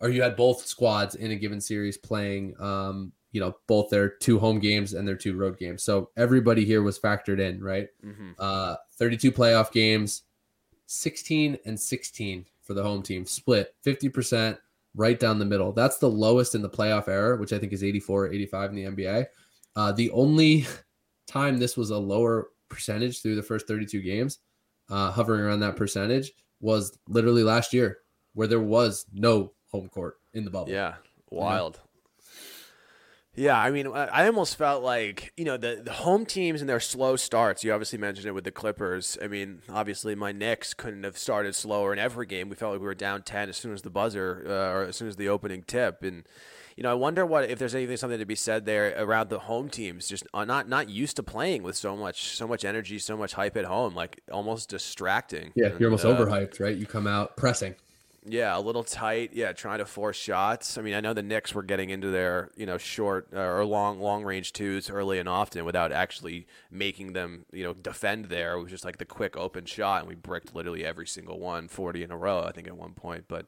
or 0.00 0.10
you 0.10 0.22
had 0.22 0.34
both 0.34 0.66
squads 0.66 1.14
in 1.14 1.30
a 1.30 1.36
given 1.36 1.60
series 1.60 1.96
playing, 1.96 2.54
um, 2.58 3.12
you 3.32 3.40
know, 3.40 3.54
both 3.66 3.90
their 3.90 4.08
two 4.08 4.38
home 4.38 4.58
games 4.58 4.92
and 4.94 5.06
their 5.06 5.16
two 5.16 5.36
road 5.36 5.58
games. 5.58 5.82
So 5.82 6.10
everybody 6.16 6.64
here 6.64 6.82
was 6.82 6.98
factored 6.98 7.40
in, 7.40 7.62
right? 7.62 7.88
Mhm. 8.04 8.34
Uh, 8.38 8.76
32 8.92 9.30
playoff 9.30 9.70
games, 9.72 10.22
16 10.86 11.58
and 11.64 11.78
16 11.78 12.46
for 12.62 12.74
the 12.74 12.82
home 12.82 13.02
team, 13.02 13.24
split 13.24 13.74
50% 13.84 14.58
right 14.94 15.18
down 15.20 15.38
the 15.38 15.44
middle. 15.44 15.72
That's 15.72 15.98
the 15.98 16.10
lowest 16.10 16.54
in 16.54 16.62
the 16.62 16.68
playoff 16.70 17.08
era, 17.08 17.36
which 17.36 17.52
I 17.52 17.58
think 17.58 17.72
is 17.72 17.84
84, 17.84 18.32
85 18.32 18.70
in 18.70 18.76
the 18.76 18.84
NBA. 18.84 19.26
Uh, 19.76 19.92
the 19.92 20.10
only 20.10 20.66
time 21.26 21.58
this 21.58 21.76
was 21.76 21.90
a 21.90 21.98
lower 21.98 22.48
percentage 22.68 23.22
through 23.22 23.36
the 23.36 23.42
first 23.42 23.68
32 23.68 24.00
games, 24.02 24.38
uh, 24.88 25.10
hovering 25.12 25.42
around 25.42 25.60
that 25.60 25.76
percentage, 25.76 26.32
was 26.60 26.98
literally 27.08 27.44
last 27.44 27.72
year, 27.72 27.98
where 28.34 28.48
there 28.48 28.60
was 28.60 29.06
no 29.12 29.52
home 29.68 29.88
court 29.88 30.18
in 30.34 30.44
the 30.44 30.50
bubble. 30.50 30.72
Yeah, 30.72 30.96
wild. 31.30 31.80
Yeah, 33.36 33.58
I 33.58 33.70
mean, 33.70 33.86
I 33.86 34.26
almost 34.26 34.56
felt 34.56 34.82
like 34.82 35.32
you 35.36 35.44
know 35.44 35.56
the 35.56 35.80
the 35.84 35.92
home 35.92 36.26
teams 36.26 36.60
and 36.60 36.68
their 36.68 36.80
slow 36.80 37.14
starts. 37.14 37.62
You 37.62 37.72
obviously 37.72 37.98
mentioned 37.98 38.26
it 38.26 38.32
with 38.32 38.44
the 38.44 38.50
Clippers. 38.50 39.16
I 39.22 39.28
mean, 39.28 39.62
obviously 39.68 40.16
my 40.16 40.32
Knicks 40.32 40.74
couldn't 40.74 41.04
have 41.04 41.16
started 41.16 41.54
slower 41.54 41.92
in 41.92 41.98
every 41.98 42.26
game. 42.26 42.48
We 42.48 42.56
felt 42.56 42.72
like 42.72 42.80
we 42.80 42.86
were 42.86 42.94
down 42.94 43.22
ten 43.22 43.48
as 43.48 43.56
soon 43.56 43.72
as 43.72 43.82
the 43.82 43.90
buzzer 43.90 44.44
uh, 44.46 44.50
or 44.50 44.82
as 44.82 44.96
soon 44.96 45.06
as 45.06 45.14
the 45.14 45.28
opening 45.28 45.62
tip. 45.62 46.02
And 46.02 46.24
you 46.76 46.82
know, 46.82 46.90
I 46.90 46.94
wonder 46.94 47.24
what 47.24 47.48
if 47.48 47.58
there's 47.60 47.74
anything 47.74 47.96
something 47.96 48.18
to 48.18 48.26
be 48.26 48.34
said 48.34 48.66
there 48.66 48.94
around 48.96 49.30
the 49.30 49.38
home 49.38 49.68
teams 49.68 50.08
just 50.08 50.26
not 50.34 50.68
not 50.68 50.88
used 50.88 51.14
to 51.16 51.22
playing 51.22 51.62
with 51.62 51.76
so 51.76 51.96
much 51.96 52.36
so 52.36 52.48
much 52.48 52.64
energy, 52.64 52.98
so 52.98 53.16
much 53.16 53.34
hype 53.34 53.56
at 53.56 53.64
home, 53.64 53.94
like 53.94 54.20
almost 54.32 54.68
distracting. 54.68 55.52
Yeah, 55.54 55.70
you're 55.78 55.88
almost 55.88 56.04
uh, 56.04 56.16
overhyped, 56.16 56.58
right? 56.58 56.76
You 56.76 56.86
come 56.86 57.06
out 57.06 57.36
pressing. 57.36 57.76
Yeah, 58.26 58.56
a 58.56 58.60
little 58.60 58.84
tight. 58.84 59.30
Yeah, 59.32 59.52
trying 59.52 59.78
to 59.78 59.86
force 59.86 60.16
shots. 60.16 60.76
I 60.76 60.82
mean, 60.82 60.94
I 60.94 61.00
know 61.00 61.14
the 61.14 61.22
Knicks 61.22 61.54
were 61.54 61.62
getting 61.62 61.90
into 61.90 62.10
their 62.10 62.50
you 62.56 62.66
know 62.66 62.76
short 62.76 63.28
uh, 63.34 63.40
or 63.40 63.64
long 63.64 64.00
long 64.00 64.24
range 64.24 64.52
twos 64.52 64.90
early 64.90 65.18
and 65.18 65.28
often 65.28 65.64
without 65.64 65.90
actually 65.90 66.46
making 66.70 67.14
them 67.14 67.46
you 67.52 67.64
know 67.64 67.72
defend 67.72 68.26
there. 68.26 68.54
It 68.54 68.62
was 68.62 68.70
just 68.70 68.84
like 68.84 68.98
the 68.98 69.06
quick 69.06 69.36
open 69.36 69.64
shot, 69.64 70.00
and 70.00 70.08
we 70.08 70.14
bricked 70.14 70.54
literally 70.54 70.84
every 70.84 71.06
single 71.06 71.38
one, 71.38 71.68
forty 71.68 72.02
in 72.02 72.10
a 72.10 72.16
row, 72.16 72.42
I 72.42 72.52
think 72.52 72.66
at 72.66 72.76
one 72.76 72.92
point. 72.92 73.24
But 73.26 73.46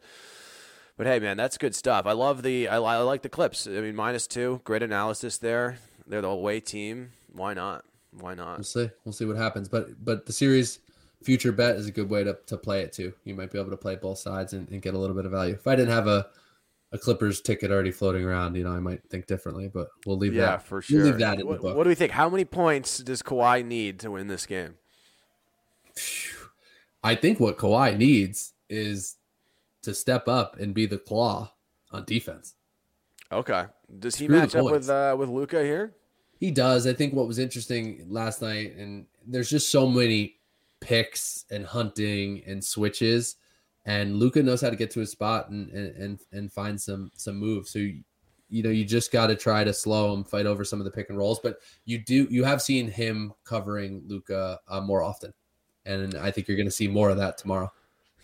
but 0.96 1.06
hey, 1.06 1.18
man, 1.18 1.36
that's 1.36 1.58
good 1.58 1.74
stuff. 1.74 2.06
I 2.06 2.12
love 2.12 2.42
the 2.42 2.68
I, 2.68 2.76
I 2.76 2.98
like 2.98 3.22
the 3.22 3.28
clips. 3.28 3.66
I 3.66 3.80
mean, 3.80 3.94
minus 3.94 4.26
two, 4.26 4.62
great 4.64 4.82
analysis 4.82 5.36
there. 5.36 5.78
They're 6.06 6.22
the 6.22 6.28
away 6.28 6.60
team. 6.60 7.12
Why 7.30 7.52
not? 7.54 7.84
Why 8.18 8.34
not? 8.34 8.58
We'll 8.58 8.64
see. 8.64 8.90
We'll 9.04 9.12
see 9.12 9.24
what 9.26 9.36
happens. 9.36 9.68
But 9.68 10.02
but 10.02 10.26
the 10.26 10.32
series 10.32 10.78
future 11.22 11.52
bet 11.52 11.76
is 11.76 11.86
a 11.86 11.92
good 11.92 12.10
way 12.10 12.24
to, 12.24 12.36
to 12.46 12.56
play 12.56 12.82
it 12.82 12.92
too. 12.92 13.12
You 13.24 13.34
might 13.34 13.50
be 13.50 13.58
able 13.58 13.70
to 13.70 13.76
play 13.76 13.96
both 13.96 14.18
sides 14.18 14.52
and, 14.52 14.68
and 14.70 14.82
get 14.82 14.94
a 14.94 14.98
little 14.98 15.16
bit 15.16 15.24
of 15.24 15.32
value. 15.32 15.54
If 15.54 15.66
I 15.66 15.76
didn't 15.76 15.92
have 15.92 16.06
a, 16.06 16.26
a 16.92 16.98
Clippers 16.98 17.40
ticket 17.40 17.70
already 17.70 17.90
floating 17.90 18.24
around, 18.24 18.54
you 18.56 18.64
know, 18.64 18.72
I 18.72 18.80
might 18.80 19.02
think 19.08 19.26
differently. 19.26 19.68
But 19.72 19.88
we'll 20.06 20.18
leave 20.18 20.34
Yeah, 20.34 20.46
that. 20.46 20.66
for 20.66 20.76
we'll 20.76 20.82
sure. 20.82 21.04
leave 21.04 21.18
that 21.18 21.40
in 21.40 21.46
what, 21.46 21.56
the 21.58 21.62
book. 21.62 21.76
what 21.76 21.84
do 21.84 21.88
we 21.88 21.94
think? 21.94 22.12
How 22.12 22.28
many 22.28 22.44
points 22.44 22.98
does 22.98 23.22
Kawhi 23.22 23.64
need 23.64 23.98
to 24.00 24.10
win 24.10 24.26
this 24.28 24.46
game? 24.46 24.74
I 27.04 27.14
think 27.14 27.40
what 27.40 27.58
Kawhi 27.58 27.96
needs 27.96 28.52
is 28.68 29.16
to 29.82 29.94
step 29.94 30.28
up 30.28 30.58
and 30.58 30.72
be 30.72 30.86
the 30.86 30.98
claw 30.98 31.52
on 31.90 32.04
defense. 32.04 32.54
Okay. 33.30 33.64
Does 33.98 34.16
he 34.16 34.26
Screw 34.26 34.36
match 34.38 34.54
up 34.54 34.64
with 34.64 34.88
uh, 34.88 35.16
with 35.18 35.28
Luka 35.28 35.62
here? 35.62 35.94
He 36.38 36.50
does. 36.50 36.86
I 36.86 36.92
think 36.92 37.14
what 37.14 37.26
was 37.26 37.38
interesting 37.38 38.06
last 38.08 38.42
night, 38.42 38.74
and 38.76 39.06
there's 39.26 39.50
just 39.50 39.70
so 39.70 39.86
many 39.86 40.36
picks 40.82 41.46
and 41.50 41.64
hunting 41.64 42.42
and 42.46 42.62
switches, 42.62 43.36
and 43.86 44.16
Luka 44.16 44.42
knows 44.42 44.60
how 44.60 44.68
to 44.68 44.76
get 44.76 44.90
to 44.90 45.00
his 45.00 45.10
spot 45.10 45.48
and 45.48 45.70
and 45.70 45.96
and, 45.96 46.20
and 46.32 46.52
find 46.52 46.78
some 46.78 47.10
some 47.14 47.36
moves. 47.36 47.70
So 47.70 47.78
you, 47.78 48.02
you 48.48 48.62
know 48.62 48.70
you 48.70 48.84
just 48.84 49.12
got 49.12 49.28
to 49.28 49.36
try 49.36 49.64
to 49.64 49.72
slow 49.72 50.12
him, 50.12 50.24
fight 50.24 50.46
over 50.46 50.64
some 50.64 50.80
of 50.80 50.84
the 50.84 50.90
pick 50.90 51.08
and 51.08 51.16
rolls. 51.16 51.40
But 51.40 51.58
you 51.84 51.98
do 51.98 52.26
you 52.30 52.44
have 52.44 52.60
seen 52.60 52.90
him 52.90 53.32
covering 53.44 54.02
Luka 54.06 54.58
uh, 54.68 54.80
more 54.80 55.02
often, 55.02 55.32
and 55.86 56.14
I 56.16 56.30
think 56.30 56.48
you're 56.48 56.56
going 56.56 56.66
to 56.66 56.70
see 56.70 56.88
more 56.88 57.10
of 57.10 57.16
that 57.16 57.38
tomorrow. 57.38 57.72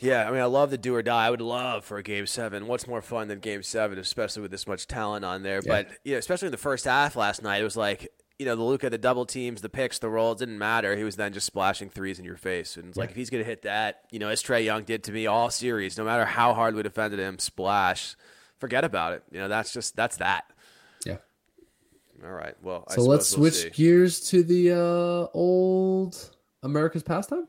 Yeah, 0.00 0.28
I 0.28 0.30
mean, 0.30 0.40
I 0.40 0.44
love 0.44 0.70
the 0.70 0.78
do 0.78 0.94
or 0.94 1.02
die. 1.02 1.26
I 1.26 1.30
would 1.30 1.40
love 1.40 1.84
for 1.84 1.98
a 1.98 2.04
game 2.04 2.26
seven. 2.26 2.68
What's 2.68 2.86
more 2.86 3.02
fun 3.02 3.26
than 3.26 3.40
game 3.40 3.64
seven, 3.64 3.98
especially 3.98 4.42
with 4.42 4.52
this 4.52 4.66
much 4.66 4.86
talent 4.86 5.24
on 5.24 5.42
there? 5.42 5.60
Yeah. 5.64 5.82
But 5.82 5.88
you 6.04 6.12
know, 6.12 6.18
especially 6.18 6.46
in 6.46 6.52
the 6.52 6.58
first 6.58 6.84
half 6.84 7.16
last 7.16 7.42
night, 7.42 7.60
it 7.60 7.64
was 7.64 7.76
like 7.76 8.08
you 8.38 8.46
know 8.46 8.54
the 8.56 8.62
Luka, 8.62 8.88
the 8.90 8.98
double 8.98 9.26
teams, 9.26 9.62
the 9.62 9.68
picks, 9.68 9.98
the 9.98 10.08
rolls 10.08 10.38
didn't 10.38 10.58
matter. 10.58 10.96
He 10.96 11.04
was 11.04 11.16
then 11.16 11.32
just 11.32 11.46
splashing 11.46 11.90
threes 11.90 12.18
in 12.18 12.24
your 12.24 12.36
face, 12.36 12.76
and 12.76 12.88
it's 12.88 12.96
like 12.96 13.10
if 13.10 13.16
he's 13.16 13.30
gonna 13.30 13.44
hit 13.44 13.62
that, 13.62 14.02
you 14.10 14.18
know, 14.18 14.28
as 14.28 14.42
Trae 14.42 14.64
Young 14.64 14.84
did 14.84 15.04
to 15.04 15.12
me 15.12 15.26
all 15.26 15.50
series, 15.50 15.98
no 15.98 16.04
matter 16.04 16.24
how 16.24 16.54
hard 16.54 16.74
we 16.74 16.82
defended 16.82 17.18
him, 17.18 17.38
splash, 17.38 18.16
forget 18.58 18.84
about 18.84 19.12
it. 19.14 19.22
You 19.32 19.40
know, 19.40 19.48
that's 19.48 19.72
just 19.72 19.96
that's 19.96 20.18
that. 20.18 20.44
Yeah. 21.04 21.16
All 22.24 22.30
right. 22.32 22.54
Well, 22.62 22.84
I 22.88 22.94
So 22.94 23.02
let's 23.02 23.36
we'll 23.36 23.50
switch 23.50 23.62
see. 23.62 23.70
gears 23.70 24.20
to 24.30 24.42
the 24.42 24.72
uh, 24.72 25.36
old 25.36 26.16
America's 26.62 27.02
pastime. 27.02 27.48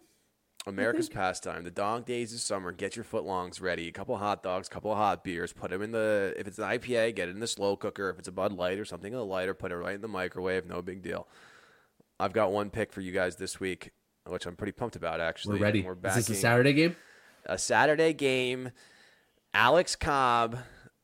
America's 0.69 1.09
pastime, 1.19 1.63
the 1.63 1.71
dog 1.71 2.05
days 2.05 2.33
of 2.33 2.39
summer. 2.39 2.71
Get 2.71 2.95
your 2.95 3.05
footlongs 3.05 3.61
ready. 3.61 3.87
A 3.87 3.91
couple 3.91 4.15
of 4.15 4.21
hot 4.21 4.41
dogs, 4.43 4.67
a 4.67 4.71
couple 4.71 4.91
of 4.91 4.97
hot 4.97 5.23
beers. 5.23 5.51
Put 5.53 5.71
them 5.71 5.81
in 5.81 5.91
the. 5.91 6.33
If 6.37 6.47
it's 6.47 6.57
an 6.59 6.65
IPA, 6.65 7.15
get 7.15 7.27
it 7.27 7.31
in 7.31 7.39
the 7.39 7.47
slow 7.47 7.75
cooker. 7.75 8.09
If 8.09 8.19
it's 8.19 8.27
a 8.27 8.31
Bud 8.31 8.53
Light 8.53 8.79
or 8.79 8.85
something 8.85 9.13
a 9.13 9.17
little 9.17 9.27
lighter, 9.27 9.53
put 9.53 9.71
it 9.71 9.75
right 9.75 9.95
in 9.95 10.01
the 10.01 10.07
microwave. 10.07 10.65
No 10.65 10.81
big 10.81 11.01
deal. 11.01 11.27
I've 12.19 12.33
got 12.33 12.51
one 12.51 12.69
pick 12.69 12.91
for 12.91 13.01
you 13.01 13.11
guys 13.11 13.37
this 13.37 13.59
week, 13.59 13.91
which 14.27 14.45
I'm 14.45 14.55
pretty 14.55 14.73
pumped 14.73 14.95
about. 14.95 15.19
Actually, 15.21 15.59
We're 15.59 15.65
ready. 15.65 15.81
We're 15.83 15.93
Is 16.05 16.15
this 16.15 16.29
a 16.29 16.35
Saturday 16.35 16.73
game? 16.73 16.95
a 17.45 17.57
Saturday 17.57 18.13
game. 18.13 18.71
Alex 19.53 19.95
Cobb, 19.95 20.59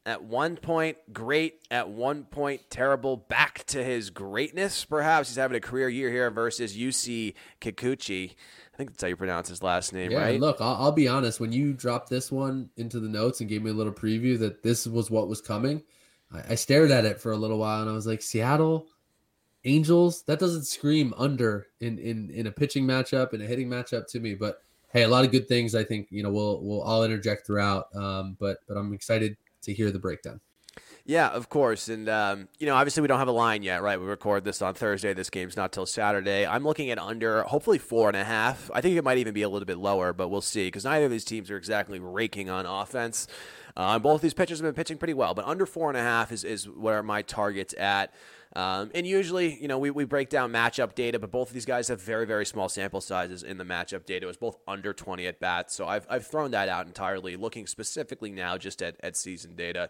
at 0.05 0.23
one 0.23 0.55
point 0.55 0.97
great, 1.11 1.55
at 1.71 1.89
one 1.89 2.23
point 2.25 2.61
terrible, 2.69 3.17
back 3.17 3.65
to 3.67 3.83
his 3.83 4.09
greatness. 4.11 4.85
Perhaps 4.85 5.29
he's 5.29 5.37
having 5.37 5.57
a 5.57 5.61
career 5.61 5.89
year 5.89 6.11
here 6.11 6.29
versus 6.29 6.77
Yusei 6.77 7.33
Kikuchi. 7.59 8.31
I 8.73 8.77
think 8.77 8.91
that's 8.91 9.01
how 9.01 9.07
you 9.07 9.15
pronounce 9.15 9.49
his 9.49 9.63
last 9.63 9.93
name, 9.93 10.11
Yeah, 10.11 10.19
right? 10.21 10.39
look, 10.39 10.57
I'll, 10.59 10.75
I'll 10.75 10.91
be 10.91 11.07
honest. 11.07 11.39
When 11.39 11.51
you 11.51 11.73
dropped 11.73 12.09
this 12.09 12.31
one 12.31 12.69
into 12.77 12.99
the 12.99 13.07
notes 13.09 13.39
and 13.39 13.49
gave 13.49 13.63
me 13.63 13.71
a 13.71 13.73
little 13.73 13.93
preview 13.93 14.37
that 14.39 14.61
this 14.63 14.85
was 14.85 15.09
what 15.09 15.27
was 15.27 15.41
coming, 15.41 15.81
I, 16.31 16.51
I 16.51 16.55
stared 16.55 16.91
at 16.91 17.05
it 17.05 17.19
for 17.21 17.31
a 17.31 17.37
little 17.37 17.57
while 17.57 17.81
and 17.81 17.89
I 17.89 17.93
was 17.93 18.05
like, 18.05 18.21
Seattle 18.21 18.87
Angels, 19.63 20.21
that 20.23 20.37
doesn't 20.39 20.65
scream 20.65 21.11
under 21.17 21.67
in 21.79 21.97
in 21.97 22.29
in 22.29 22.45
a 22.45 22.51
pitching 22.51 22.85
matchup 22.85 23.33
and 23.33 23.41
a 23.41 23.47
hitting 23.47 23.67
matchup 23.67 24.05
to 24.09 24.19
me. 24.19 24.35
But 24.35 24.61
hey, 24.93 25.01
a 25.01 25.07
lot 25.07 25.25
of 25.25 25.31
good 25.31 25.47
things. 25.47 25.73
I 25.73 25.83
think 25.83 26.07
you 26.11 26.21
know 26.21 26.31
we'll 26.31 26.61
we'll 26.61 26.81
all 26.83 27.03
interject 27.03 27.47
throughout. 27.47 27.87
Um, 27.95 28.37
but 28.39 28.59
but 28.67 28.77
I'm 28.77 28.93
excited 28.93 29.35
to 29.65 29.73
hear 29.73 29.91
the 29.91 29.99
breakdown. 29.99 30.39
Yeah, 31.07 31.27
of 31.29 31.49
course. 31.49 31.87
And, 31.87 32.09
um, 32.09 32.47
you 32.57 32.65
know, 32.65 32.73
obviously 32.73 33.01
we 33.01 33.07
don't 33.07 33.19
have 33.19 33.27
a 33.27 33.31
line 33.31 33.61
yet, 33.61 33.83
right? 33.83 33.99
We 33.99 34.07
record 34.07 34.43
this 34.43 34.61
on 34.63 34.73
Thursday. 34.73 35.13
This 35.13 35.29
game's 35.29 35.55
not 35.55 35.71
till 35.71 35.85
Saturday. 35.85 36.47
I'm 36.47 36.63
looking 36.63 36.89
at 36.89 36.97
under, 36.97 37.43
hopefully 37.43 37.77
four 37.77 38.07
and 38.07 38.17
a 38.17 38.23
half. 38.23 38.71
I 38.73 38.81
think 38.81 38.97
it 38.97 39.03
might 39.03 39.19
even 39.19 39.33
be 39.33 39.43
a 39.43 39.49
little 39.49 39.67
bit 39.67 39.77
lower, 39.77 40.13
but 40.13 40.29
we'll 40.29 40.41
see 40.41 40.65
because 40.65 40.83
neither 40.83 41.05
of 41.05 41.11
these 41.11 41.23
teams 41.23 41.51
are 41.51 41.57
exactly 41.57 41.99
raking 41.99 42.49
on 42.49 42.65
offense. 42.65 43.27
Uh, 43.77 43.99
both 43.99 44.21
these 44.21 44.33
pitchers 44.33 44.57
have 44.59 44.65
been 44.65 44.73
pitching 44.73 44.97
pretty 44.97 45.13
well, 45.13 45.35
but 45.35 45.45
under 45.45 45.67
four 45.67 45.89
and 45.89 45.97
a 45.97 46.01
half 46.01 46.31
is, 46.31 46.43
is 46.43 46.67
where 46.67 47.03
my 47.03 47.21
target's 47.21 47.75
at. 47.77 48.11
Um, 48.55 48.89
and 48.95 49.05
usually, 49.05 49.61
you 49.61 49.67
know, 49.67 49.77
we, 49.77 49.91
we 49.91 50.05
break 50.05 50.29
down 50.29 50.51
matchup 50.51 50.95
data, 50.95 51.19
but 51.19 51.29
both 51.29 51.49
of 51.49 51.53
these 51.53 51.65
guys 51.65 51.89
have 51.89 52.01
very, 52.01 52.25
very 52.25 52.45
small 52.45 52.69
sample 52.69 53.01
sizes 53.01 53.43
in 53.43 53.57
the 53.57 53.65
matchup 53.65 54.05
data. 54.05 54.25
It 54.25 54.27
was 54.27 54.37
both 54.37 54.57
under 54.65 54.93
20 54.93 55.27
at 55.27 55.41
bats. 55.41 55.75
So 55.75 55.87
I've, 55.87 56.07
I've 56.09 56.25
thrown 56.25 56.51
that 56.51 56.69
out 56.69 56.87
entirely, 56.87 57.35
looking 57.35 57.67
specifically 57.67 58.31
now 58.31 58.57
just 58.57 58.81
at, 58.81 58.95
at 59.01 59.17
season 59.17 59.55
data 59.55 59.89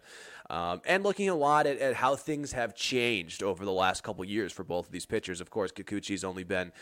um, 0.50 0.80
and 0.84 1.04
looking 1.04 1.28
a 1.28 1.34
lot 1.34 1.66
at, 1.66 1.78
at 1.78 1.94
how 1.94 2.16
things 2.16 2.52
have 2.52 2.74
changed 2.74 3.42
over 3.42 3.64
the 3.64 3.72
last 3.72 4.02
couple 4.02 4.24
years 4.24 4.52
for 4.52 4.64
both 4.64 4.86
of 4.86 4.92
these 4.92 5.06
pitchers. 5.06 5.40
Of 5.40 5.50
course, 5.50 5.70
Kikuchi's 5.70 6.24
only 6.24 6.42
been 6.42 6.72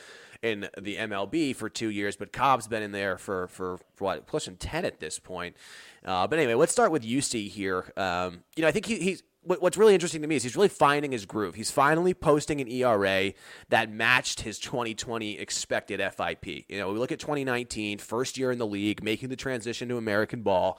in 0.42 0.68
the 0.80 0.96
MLB 0.96 1.54
for 1.54 1.68
two 1.68 1.88
years, 1.90 2.16
but 2.16 2.32
Cobb's 2.32 2.66
been 2.66 2.82
in 2.82 2.92
there 2.92 3.18
for, 3.18 3.48
for, 3.48 3.78
for 3.94 4.04
what, 4.04 4.26
pushing 4.26 4.56
10 4.56 4.86
at 4.86 5.00
this 5.00 5.18
point. 5.18 5.56
Uh, 6.04 6.26
but 6.26 6.38
anyway, 6.38 6.54
let's 6.54 6.72
start 6.72 6.90
with 6.90 7.02
Yusei 7.02 7.48
here. 7.48 7.92
Um, 7.96 8.44
you 8.56 8.62
know, 8.62 8.68
I 8.68 8.72
think 8.72 8.86
he, 8.86 8.98
he's 8.98 9.22
what's 9.44 9.76
really 9.76 9.94
interesting 9.94 10.22
to 10.22 10.28
me 10.28 10.36
is 10.36 10.42
he's 10.42 10.56
really 10.56 10.68
finding 10.68 11.12
his 11.12 11.26
groove. 11.26 11.54
He's 11.54 11.70
finally 11.70 12.14
posting 12.14 12.60
an 12.60 12.68
ERA 12.68 13.32
that 13.68 13.90
matched 13.90 14.40
his 14.40 14.58
2020 14.58 15.38
expected 15.38 16.00
FIP. 16.00 16.46
You 16.68 16.78
know, 16.78 16.92
we 16.92 16.98
look 16.98 17.12
at 17.12 17.18
2019, 17.18 17.98
first 17.98 18.38
year 18.38 18.50
in 18.50 18.58
the 18.58 18.66
league, 18.66 19.02
making 19.02 19.28
the 19.28 19.36
transition 19.36 19.88
to 19.88 19.96
American 19.96 20.42
ball, 20.42 20.78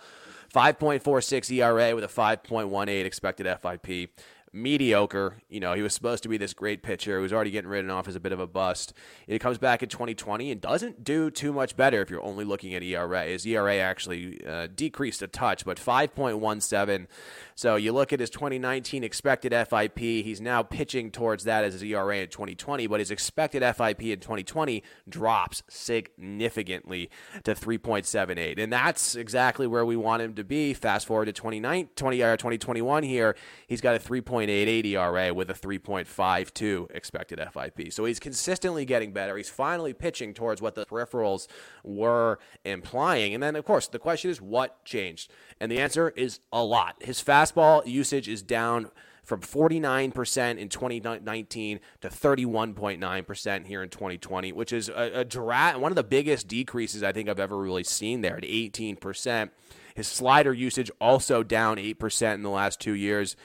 5.46 0.54 1.52
ERA 1.52 1.96
with 1.96 2.04
a 2.04 2.08
5.18 2.08 3.06
expected 3.06 3.46
FIP 3.62 4.10
mediocre. 4.56 5.38
You 5.50 5.60
know, 5.60 5.74
he 5.74 5.82
was 5.82 5.94
supposed 5.94 6.24
to 6.24 6.30
be 6.30 6.38
this 6.38 6.54
great 6.54 6.82
pitcher. 6.82 7.18
He 7.18 7.22
was 7.22 7.32
already 7.32 7.52
getting 7.52 7.70
written 7.70 7.92
off 7.92 8.08
as 8.08 8.16
a 8.16 8.20
bit 8.20 8.32
of 8.32 8.40
a 8.40 8.48
bust. 8.48 8.94
He 9.28 9.38
comes 9.38 9.58
back 9.58 9.84
in 9.84 9.90
2020 9.90 10.52
and 10.52 10.62
doesn't 10.62 11.04
do 11.04 11.30
too 11.30 11.54
much 11.54 11.78
better 11.78 12.02
if 12.02 12.10
you're 12.10 12.24
only 12.24 12.46
looking 12.46 12.74
at 12.74 12.82
ERA. 12.82 13.26
His 13.26 13.46
ERA 13.46 13.78
actually 13.78 14.46
uh, 14.46 14.68
decreased 14.74 15.22
a 15.22 15.28
touch, 15.28 15.66
but 15.66 15.78
5.17. 15.78 17.08
So 17.54 17.76
you 17.76 17.92
look 17.92 18.12
at 18.12 18.20
his 18.20 18.30
2019 18.30 19.04
expected 19.04 19.54
FIP. 19.54 20.00
He's 20.00 20.42
now 20.42 20.64
pitching 20.64 21.12
towards 21.12 21.44
that 21.44 21.64
as 21.64 21.74
his 21.74 21.84
ERA 21.84 22.18
in 22.18 22.30
2020, 22.30 22.88
but 22.88 23.00
his 23.00 23.12
expected 23.12 23.62
FIP 23.62 24.04
in 24.04 24.20
2020 24.20 24.84
drops 25.08 25.64
significantly 25.70 27.10
to 27.44 27.54
3.78. 27.54 28.60
And 28.60 28.74
that's 28.74 29.16
exactly 29.16 29.68
where 29.68 29.86
we 29.86 29.96
want 29.96 30.22
him 30.22 30.34
to 30.36 30.44
be. 30.44 30.74
Fast 30.74 31.06
forward 31.06 31.26
to 31.26 31.34
2019, 31.34 31.90
20, 31.96 32.24
uh, 32.24 32.38
2021 32.38 33.04
here, 33.04 33.36
he's 33.68 33.82
got 33.82 33.96
a 33.96 34.00
3. 34.00 34.16
3.88 34.48 34.86
ERA 34.86 35.34
with 35.34 35.50
a 35.50 35.54
3.52 35.54 36.92
expected 36.92 37.40
FIP. 37.40 37.92
So 37.92 38.06
he's 38.06 38.20
consistently 38.20 38.86
getting 38.86 39.12
better. 39.12 39.38
He's 39.38 39.50
finally 39.50 39.94
pitching 39.94 40.34
towards 40.34 40.62
what 40.62 40.75
the 40.75 40.86
peripherals 40.86 41.48
were 41.84 42.40
implying. 42.64 43.34
And 43.34 43.42
then, 43.42 43.56
of 43.56 43.66
course, 43.66 43.88
the 43.88 44.00
question 44.00 44.32
is 44.32 44.42
what 44.42 44.84
changed? 44.86 45.32
And 45.60 45.72
the 45.72 45.80
answer 45.80 46.10
is 46.10 46.40
a 46.52 46.64
lot. 46.64 46.96
His 47.02 47.24
fastball 47.24 47.86
usage 47.86 48.28
is 48.28 48.42
down 48.42 48.92
from 49.24 49.42
49% 49.42 50.58
in 50.58 50.70
2019 50.70 51.80
to 52.01 52.10
31.9% 52.10 53.66
here 53.66 53.81
in 53.81 53.90
2020, 53.90 54.51
which 54.53 54.72
is 54.72 54.88
a, 54.90 55.22
a 55.22 55.25
dra- 55.25 55.74
one 55.77 55.92
of 55.92 55.96
the 55.96 56.03
biggest 56.03 56.48
decreases 56.48 57.01
I 57.01 57.12
think 57.12 57.27
I've 57.27 57.40
ever 57.40 57.58
really 57.58 57.84
seen 57.84 58.22
there 58.22 58.38
at 58.38 58.44
18%. 58.44 59.50
His 59.96 60.08
slider 60.08 60.53
usage 60.53 60.92
also 61.01 61.42
down 61.42 61.77
8% 61.77 62.34
in 62.36 62.44
the 62.44 62.50
last 62.50 62.79
two 62.79 62.94
years. 62.94 63.36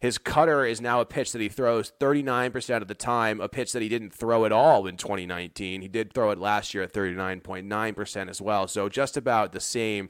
His 0.00 0.18
cutter 0.18 0.64
is 0.64 0.80
now 0.80 1.00
a 1.00 1.06
pitch 1.06 1.32
that 1.32 1.40
he 1.40 1.48
throws 1.48 1.92
39% 2.00 2.82
of 2.82 2.88
the 2.88 2.94
time, 2.94 3.40
a 3.40 3.48
pitch 3.48 3.72
that 3.72 3.82
he 3.82 3.88
didn't 3.88 4.12
throw 4.12 4.44
at 4.44 4.52
all 4.52 4.86
in 4.86 4.96
2019. 4.96 5.82
He 5.82 5.88
did 5.88 6.12
throw 6.12 6.30
it 6.30 6.38
last 6.38 6.74
year 6.74 6.82
at 6.82 6.92
39.9% 6.92 8.28
as 8.28 8.40
well. 8.40 8.68
So 8.68 8.88
just 8.88 9.16
about 9.16 9.52
the 9.52 9.60
same. 9.60 10.08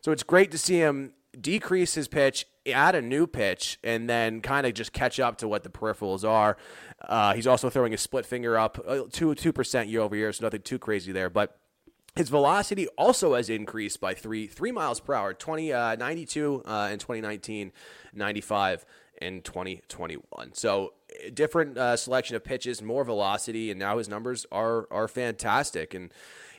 So 0.00 0.12
it's 0.12 0.22
great 0.22 0.50
to 0.52 0.58
see 0.58 0.78
him 0.78 1.12
decrease 1.40 1.94
his 1.94 2.08
pitch, 2.08 2.46
add 2.66 2.94
a 2.94 3.02
new 3.02 3.26
pitch, 3.26 3.78
and 3.84 4.08
then 4.08 4.40
kind 4.40 4.66
of 4.66 4.74
just 4.74 4.92
catch 4.92 5.20
up 5.20 5.38
to 5.38 5.48
what 5.48 5.62
the 5.62 5.68
peripherals 5.68 6.28
are. 6.28 6.56
Uh, 7.00 7.34
he's 7.34 7.46
also 7.46 7.70
throwing 7.70 7.92
his 7.92 8.00
split 8.00 8.26
finger 8.26 8.58
up 8.58 8.78
uh, 8.86 9.02
two 9.12 9.34
two 9.34 9.52
percent 9.52 9.88
year 9.88 10.00
over 10.00 10.16
year, 10.16 10.32
so 10.32 10.44
nothing 10.44 10.62
too 10.62 10.78
crazy 10.78 11.12
there. 11.12 11.30
But 11.30 11.58
his 12.16 12.30
velocity 12.30 12.88
also 12.96 13.34
has 13.34 13.50
increased 13.50 14.00
by 14.00 14.14
three 14.14 14.46
three 14.46 14.72
miles 14.72 15.00
per 15.00 15.14
hour, 15.14 15.34
20, 15.34 15.72
uh, 15.72 15.96
92 15.96 16.62
uh, 16.64 16.88
in 16.90 16.98
2019, 16.98 17.72
95 18.14 18.86
in 19.20 19.42
2021. 19.42 20.54
So 20.54 20.92
different 21.32 21.78
uh, 21.78 21.96
selection 21.96 22.36
of 22.36 22.44
pitches, 22.44 22.82
more 22.82 23.04
velocity, 23.04 23.70
and 23.70 23.78
now 23.78 23.98
his 23.98 24.08
numbers 24.08 24.46
are 24.52 24.86
are 24.90 25.08
fantastic. 25.08 25.94
And 25.94 26.12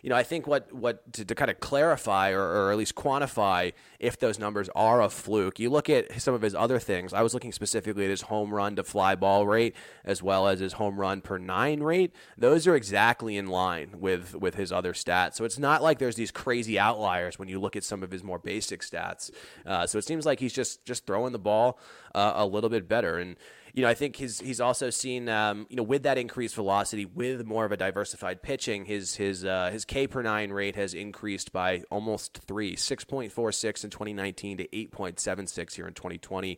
you 0.08 0.10
know, 0.10 0.16
I 0.16 0.24
think 0.24 0.48
what 0.48 0.72
what 0.72 1.12
to, 1.16 1.26
to 1.26 1.36
kind 1.36 1.52
of 1.52 1.60
clarify 1.60 2.32
or, 2.32 2.40
or, 2.40 2.72
at 2.72 2.78
least 2.78 2.96
quantify 2.96 3.74
if 4.00 4.18
those 4.18 4.40
numbers 4.40 4.70
are 4.74 5.02
a 5.02 5.10
fluke. 5.10 5.60
You 5.60 5.70
look 5.70 5.90
at 5.90 6.22
some 6.22 6.34
of 6.34 6.42
his 6.42 6.56
other 6.56 6.80
things. 6.80 7.12
I 7.12 7.22
was 7.22 7.34
looking 7.34 7.52
specifically 7.52 8.06
at 8.06 8.10
his 8.10 8.22
home 8.22 8.54
run 8.54 8.78
to 8.78 8.86
fly 8.86 9.16
ball 9.16 9.46
rate 9.46 9.76
as 10.06 10.24
well 10.24 10.48
as 10.48 10.62
his 10.62 10.72
home 10.72 10.98
run 10.98 11.20
per 11.20 11.38
nine 11.38 11.82
rate. 11.82 12.14
Those 12.38 12.68
are 12.68 12.76
exactly 12.78 13.36
in 13.36 13.48
line 13.48 13.96
with 14.00 14.34
with 14.34 14.56
his 14.56 14.72
other 14.72 14.94
stats. 14.94 15.34
So 15.34 15.44
it's 15.44 15.60
not 15.60 15.84
like 15.84 16.00
there's 16.00 16.16
these 16.16 16.32
crazy 16.32 16.80
outliers 16.80 17.38
when 17.38 17.50
you 17.50 17.60
look 17.60 17.76
at 17.76 17.84
some 17.84 18.02
of 18.02 18.10
his 18.10 18.24
more 18.24 18.40
basic 18.40 18.84
stats. 18.84 19.30
Uh, 19.66 19.86
so 19.88 19.98
it 19.98 20.06
seems 20.06 20.26
like 20.26 20.40
he's 20.40 20.54
just 20.54 20.86
just 20.86 21.06
throwing 21.06 21.34
the 21.34 21.38
ball 21.38 21.80
uh, 22.16 22.32
a 22.34 22.46
little 22.46 22.70
bit 22.70 22.88
better 22.88 23.18
and 23.18 23.36
you 23.78 23.84
know, 23.84 23.90
I 23.90 23.94
think 23.94 24.16
his 24.16 24.40
he's 24.40 24.60
also 24.60 24.90
seen 24.90 25.30
um, 25.30 25.68
you 25.70 25.76
know 25.76 25.84
with 25.84 26.02
that 26.02 26.18
increased 26.18 26.56
velocity, 26.56 27.06
with 27.06 27.46
more 27.46 27.64
of 27.64 27.72
a 27.72 27.78
diversified 27.78 28.42
pitching, 28.42 28.86
his 28.86 29.18
his 29.18 29.46
uh, 29.46 29.70
his 29.72 29.86
K 29.86 30.08
per 30.08 30.24
nine 30.24 30.50
rate 30.50 30.76
has 30.76 30.96
increased 30.96 31.52
by 31.54 31.84
almost 31.92 32.40
three, 32.40 32.76
six 32.76 33.04
point 33.04 33.32
four 33.32 33.52
six 33.52 33.84
in 33.84 33.92
2019 33.92 34.58
to 34.58 34.76
eight 34.76 34.90
point 34.90 35.20
seven 35.20 35.46
six 35.46 35.76
here 35.76 35.88
in 35.88 35.94
2020. 35.94 36.58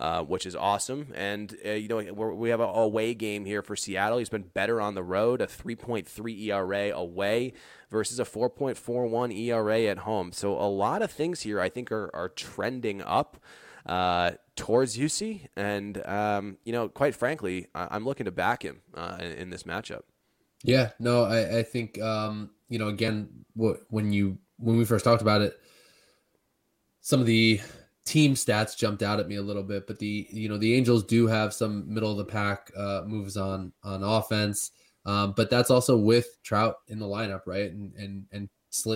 Uh, 0.00 0.22
which 0.24 0.46
is 0.46 0.56
awesome. 0.56 1.12
And, 1.14 1.56
uh, 1.64 1.72
you 1.72 1.86
know, 1.86 1.98
we 2.12 2.48
have 2.48 2.58
a 2.58 2.64
away 2.64 3.14
game 3.14 3.44
here 3.44 3.62
for 3.62 3.76
Seattle. 3.76 4.18
He's 4.18 4.30
been 4.30 4.42
better 4.42 4.80
on 4.80 4.96
the 4.96 5.02
road, 5.02 5.40
a 5.40 5.46
3.3 5.46 6.46
ERA 6.46 6.90
away 6.90 7.52
versus 7.88 8.18
a 8.18 8.24
4.41 8.24 9.32
ERA 9.38 9.82
at 9.82 9.98
home. 9.98 10.32
So 10.32 10.54
a 10.54 10.66
lot 10.66 11.02
of 11.02 11.12
things 11.12 11.42
here 11.42 11.60
I 11.60 11.68
think 11.68 11.92
are, 11.92 12.10
are 12.14 12.30
trending 12.30 13.00
up 13.00 13.36
uh, 13.86 14.32
towards 14.56 14.96
Yusei, 14.96 15.48
and 15.56 16.04
um, 16.06 16.58
you 16.64 16.72
know, 16.72 16.88
quite 16.88 17.14
frankly, 17.14 17.68
I- 17.74 17.96
am 17.96 18.04
looking 18.04 18.26
to 18.26 18.32
back 18.32 18.62
him 18.62 18.82
uh, 18.94 19.18
in-, 19.20 19.50
this 19.50 19.64
matchup. 19.64 20.02
Yeah, 20.62 20.90
no, 20.98 21.24
I, 21.24 21.58
I 21.58 21.62
think 21.62 22.00
um, 22.00 22.50
you 22.68 22.78
know, 22.78 22.88
again, 22.88 23.28
when 23.54 24.12
you 24.12 24.38
when 24.58 24.76
we 24.76 24.84
first 24.84 25.04
talked 25.04 25.22
about 25.22 25.42
it, 25.42 25.58
some 27.00 27.20
of 27.20 27.26
the 27.26 27.60
team 28.04 28.34
stats 28.34 28.76
jumped 28.76 29.02
out 29.02 29.20
at 29.20 29.28
me 29.28 29.36
a 29.36 29.42
little 29.42 29.62
bit, 29.62 29.86
but 29.86 29.98
the 29.98 30.26
you 30.30 30.48
know 30.48 30.58
the 30.58 30.74
Angels 30.74 31.04
do 31.04 31.26
have 31.26 31.52
some 31.52 31.92
middle 31.92 32.10
of 32.10 32.18
the 32.18 32.24
pack 32.24 32.70
uh, 32.76 33.02
moves 33.06 33.36
on 33.36 33.72
on 33.82 34.02
offense, 34.02 34.70
um, 35.06 35.34
but 35.36 35.50
that's 35.50 35.70
also 35.70 35.96
with 35.96 36.38
Trout 36.42 36.76
in 36.88 36.98
the 36.98 37.06
lineup, 37.06 37.42
right? 37.46 37.70
And 37.70 37.94
and 37.94 38.26
and 38.32 38.48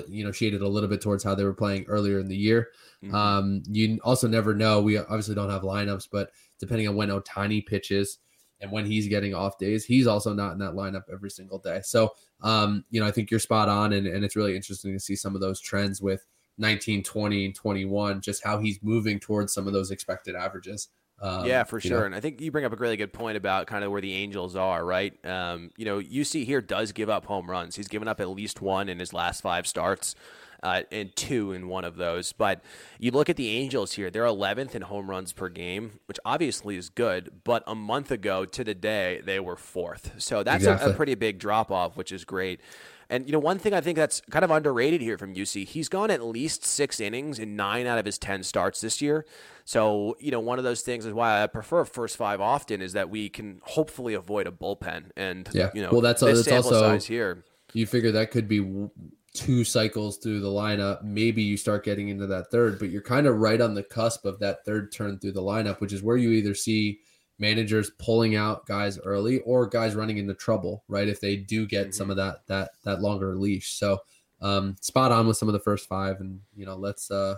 you 0.08 0.24
know, 0.24 0.32
shaded 0.32 0.62
a 0.62 0.68
little 0.68 0.88
bit 0.88 1.00
towards 1.00 1.22
how 1.22 1.34
they 1.34 1.44
were 1.44 1.54
playing 1.54 1.84
earlier 1.86 2.18
in 2.18 2.28
the 2.28 2.36
year. 2.36 2.70
Mm-hmm. 3.04 3.14
Um, 3.14 3.62
you 3.70 3.98
also 4.02 4.26
never 4.26 4.54
know. 4.54 4.80
We 4.80 4.98
obviously 4.98 5.34
don't 5.34 5.50
have 5.50 5.62
lineups, 5.62 6.08
but 6.10 6.30
depending 6.58 6.88
on 6.88 6.96
when 6.96 7.08
Ohtani 7.08 7.64
pitches 7.64 8.18
and 8.60 8.72
when 8.72 8.86
he's 8.86 9.08
getting 9.08 9.34
off 9.34 9.58
days, 9.58 9.84
he's 9.84 10.06
also 10.06 10.32
not 10.32 10.52
in 10.52 10.58
that 10.58 10.72
lineup 10.72 11.02
every 11.12 11.30
single 11.30 11.58
day. 11.58 11.80
So, 11.84 12.14
um, 12.40 12.84
you 12.90 13.00
know, 13.00 13.06
I 13.06 13.10
think 13.10 13.30
you're 13.30 13.40
spot 13.40 13.68
on, 13.68 13.92
and, 13.92 14.06
and 14.06 14.24
it's 14.24 14.36
really 14.36 14.56
interesting 14.56 14.92
to 14.92 15.00
see 15.00 15.16
some 15.16 15.34
of 15.34 15.40
those 15.40 15.60
trends 15.60 16.00
with 16.00 16.24
19, 16.58 17.02
20, 17.02 17.44
and 17.44 17.54
21, 17.54 18.20
just 18.22 18.42
how 18.42 18.58
he's 18.58 18.82
moving 18.82 19.20
towards 19.20 19.52
some 19.52 19.66
of 19.66 19.72
those 19.72 19.90
expected 19.90 20.34
averages. 20.34 20.88
Um, 21.20 21.46
yeah, 21.46 21.64
for 21.64 21.80
sure. 21.80 22.00
Know. 22.00 22.06
And 22.06 22.14
I 22.14 22.20
think 22.20 22.40
you 22.40 22.50
bring 22.50 22.64
up 22.64 22.72
a 22.72 22.76
really 22.76 22.96
good 22.96 23.12
point 23.12 23.36
about 23.36 23.66
kind 23.66 23.84
of 23.84 23.90
where 23.90 24.00
the 24.00 24.12
Angels 24.12 24.54
are, 24.54 24.84
right? 24.84 25.14
Um, 25.24 25.70
you 25.76 25.84
know, 25.84 25.98
Yusei 25.98 26.44
here 26.44 26.60
does 26.60 26.92
give 26.92 27.08
up 27.08 27.26
home 27.26 27.50
runs. 27.50 27.76
He's 27.76 27.88
given 27.88 28.06
up 28.08 28.20
at 28.20 28.28
least 28.28 28.60
one 28.60 28.88
in 28.88 28.98
his 28.98 29.12
last 29.12 29.40
five 29.40 29.66
starts. 29.66 30.14
Uh, 30.62 30.82
and 30.90 31.14
two 31.14 31.52
in 31.52 31.68
one 31.68 31.84
of 31.84 31.96
those. 31.96 32.32
But 32.32 32.64
you 32.98 33.10
look 33.10 33.28
at 33.28 33.36
the 33.36 33.50
Angels 33.50 33.92
here, 33.92 34.10
they're 34.10 34.24
11th 34.24 34.74
in 34.74 34.82
home 34.82 35.08
runs 35.08 35.32
per 35.32 35.50
game, 35.50 36.00
which 36.06 36.18
obviously 36.24 36.76
is 36.76 36.88
good. 36.88 37.42
But 37.44 37.62
a 37.66 37.74
month 37.74 38.10
ago 38.10 38.46
to 38.46 38.64
the 38.64 38.74
day, 38.74 39.20
they 39.24 39.38
were 39.38 39.54
fourth. 39.54 40.14
So 40.16 40.42
that's 40.42 40.64
exactly. 40.64 40.90
a, 40.90 40.94
a, 40.94 40.96
pretty 40.96 41.14
big 41.14 41.38
drop 41.38 41.70
off, 41.70 41.96
which 41.96 42.10
is 42.10 42.24
great. 42.24 42.62
And 43.08 43.26
you 43.26 43.32
know, 43.32 43.38
one 43.38 43.58
thing 43.58 43.72
I 43.72 43.80
think 43.80 43.96
that's 43.96 44.20
kind 44.30 44.44
of 44.44 44.50
underrated 44.50 45.00
here 45.00 45.16
from 45.18 45.34
Yusei, 45.34 45.66
he's 45.66 45.88
gone 45.88 46.10
at 46.10 46.24
least 46.24 46.64
six 46.64 46.98
innings 47.00 47.38
in 47.38 47.54
nine 47.56 47.86
out 47.86 47.98
of 47.98 48.04
his 48.06 48.18
ten 48.18 48.42
starts 48.42 48.80
this 48.80 49.00
year. 49.00 49.24
So 49.64 50.16
you 50.20 50.30
know, 50.30 50.40
one 50.40 50.58
of 50.58 50.64
those 50.64 50.82
things 50.82 51.06
is 51.06 51.12
why 51.12 51.42
I 51.42 51.46
prefer 51.46 51.84
first 51.84 52.16
five 52.16 52.40
often 52.40 52.82
is 52.82 52.94
that 52.94 53.10
we 53.10 53.28
can 53.28 53.60
hopefully 53.64 54.14
avoid 54.14 54.46
a 54.46 54.50
bullpen. 54.52 55.10
And 55.16 55.48
Yeah. 55.52 55.70
you 55.74 55.82
know, 55.82 55.90
Well, 55.92 56.00
that's- 56.00 56.20
that's 56.20 56.48
also- 56.66 56.98
here. 56.98 57.44
You 57.72 57.86
figure 57.86 58.12
that 58.12 58.30
could 58.30 58.48
be 58.48 58.88
two 59.34 59.64
cycles 59.64 60.16
through 60.16 60.40
the 60.40 60.48
lineup. 60.48 61.02
Maybe 61.02 61.42
you 61.42 61.56
start 61.58 61.84
getting 61.84 62.08
into 62.08 62.26
that 62.28 62.50
third, 62.50 62.78
but 62.78 62.88
you're 62.88 63.02
kind 63.02 63.26
of 63.26 63.36
right 63.36 63.60
on 63.60 63.74
the 63.74 63.82
cusp 63.82 64.24
of 64.24 64.38
that 64.38 64.64
third 64.64 64.92
turn 64.92 65.18
through 65.18 65.32
the 65.32 65.42
lineup, 65.42 65.80
which 65.80 65.92
is 65.92 66.02
where 66.02 66.16
you 66.16 66.30
either 66.30 66.54
see 66.54 67.00
managers 67.38 67.90
pulling 67.98 68.34
out 68.34 68.66
guys 68.66 68.98
early 68.98 69.40
or 69.40 69.66
guys 69.66 69.94
running 69.94 70.18
into 70.18 70.34
trouble, 70.34 70.82
right? 70.88 71.08
If 71.08 71.20
they 71.20 71.36
do 71.36 71.66
get 71.66 71.94
some 71.94 72.10
of 72.10 72.16
that 72.16 72.46
that 72.46 72.70
that 72.84 73.00
longer 73.00 73.34
leash. 73.34 73.72
So 73.72 74.00
um 74.40 74.76
spot 74.80 75.12
on 75.12 75.26
with 75.26 75.36
some 75.36 75.48
of 75.48 75.52
the 75.52 75.60
first 75.60 75.88
five. 75.88 76.20
And 76.20 76.40
you 76.54 76.66
know, 76.66 76.76
let's 76.76 77.10
uh 77.10 77.36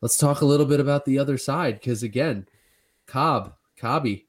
let's 0.00 0.16
talk 0.16 0.40
a 0.40 0.46
little 0.46 0.66
bit 0.66 0.80
about 0.80 1.04
the 1.04 1.18
other 1.18 1.38
side 1.38 1.74
because 1.74 2.02
again, 2.02 2.46
Cobb, 3.06 3.54
Cobby. 3.76 4.26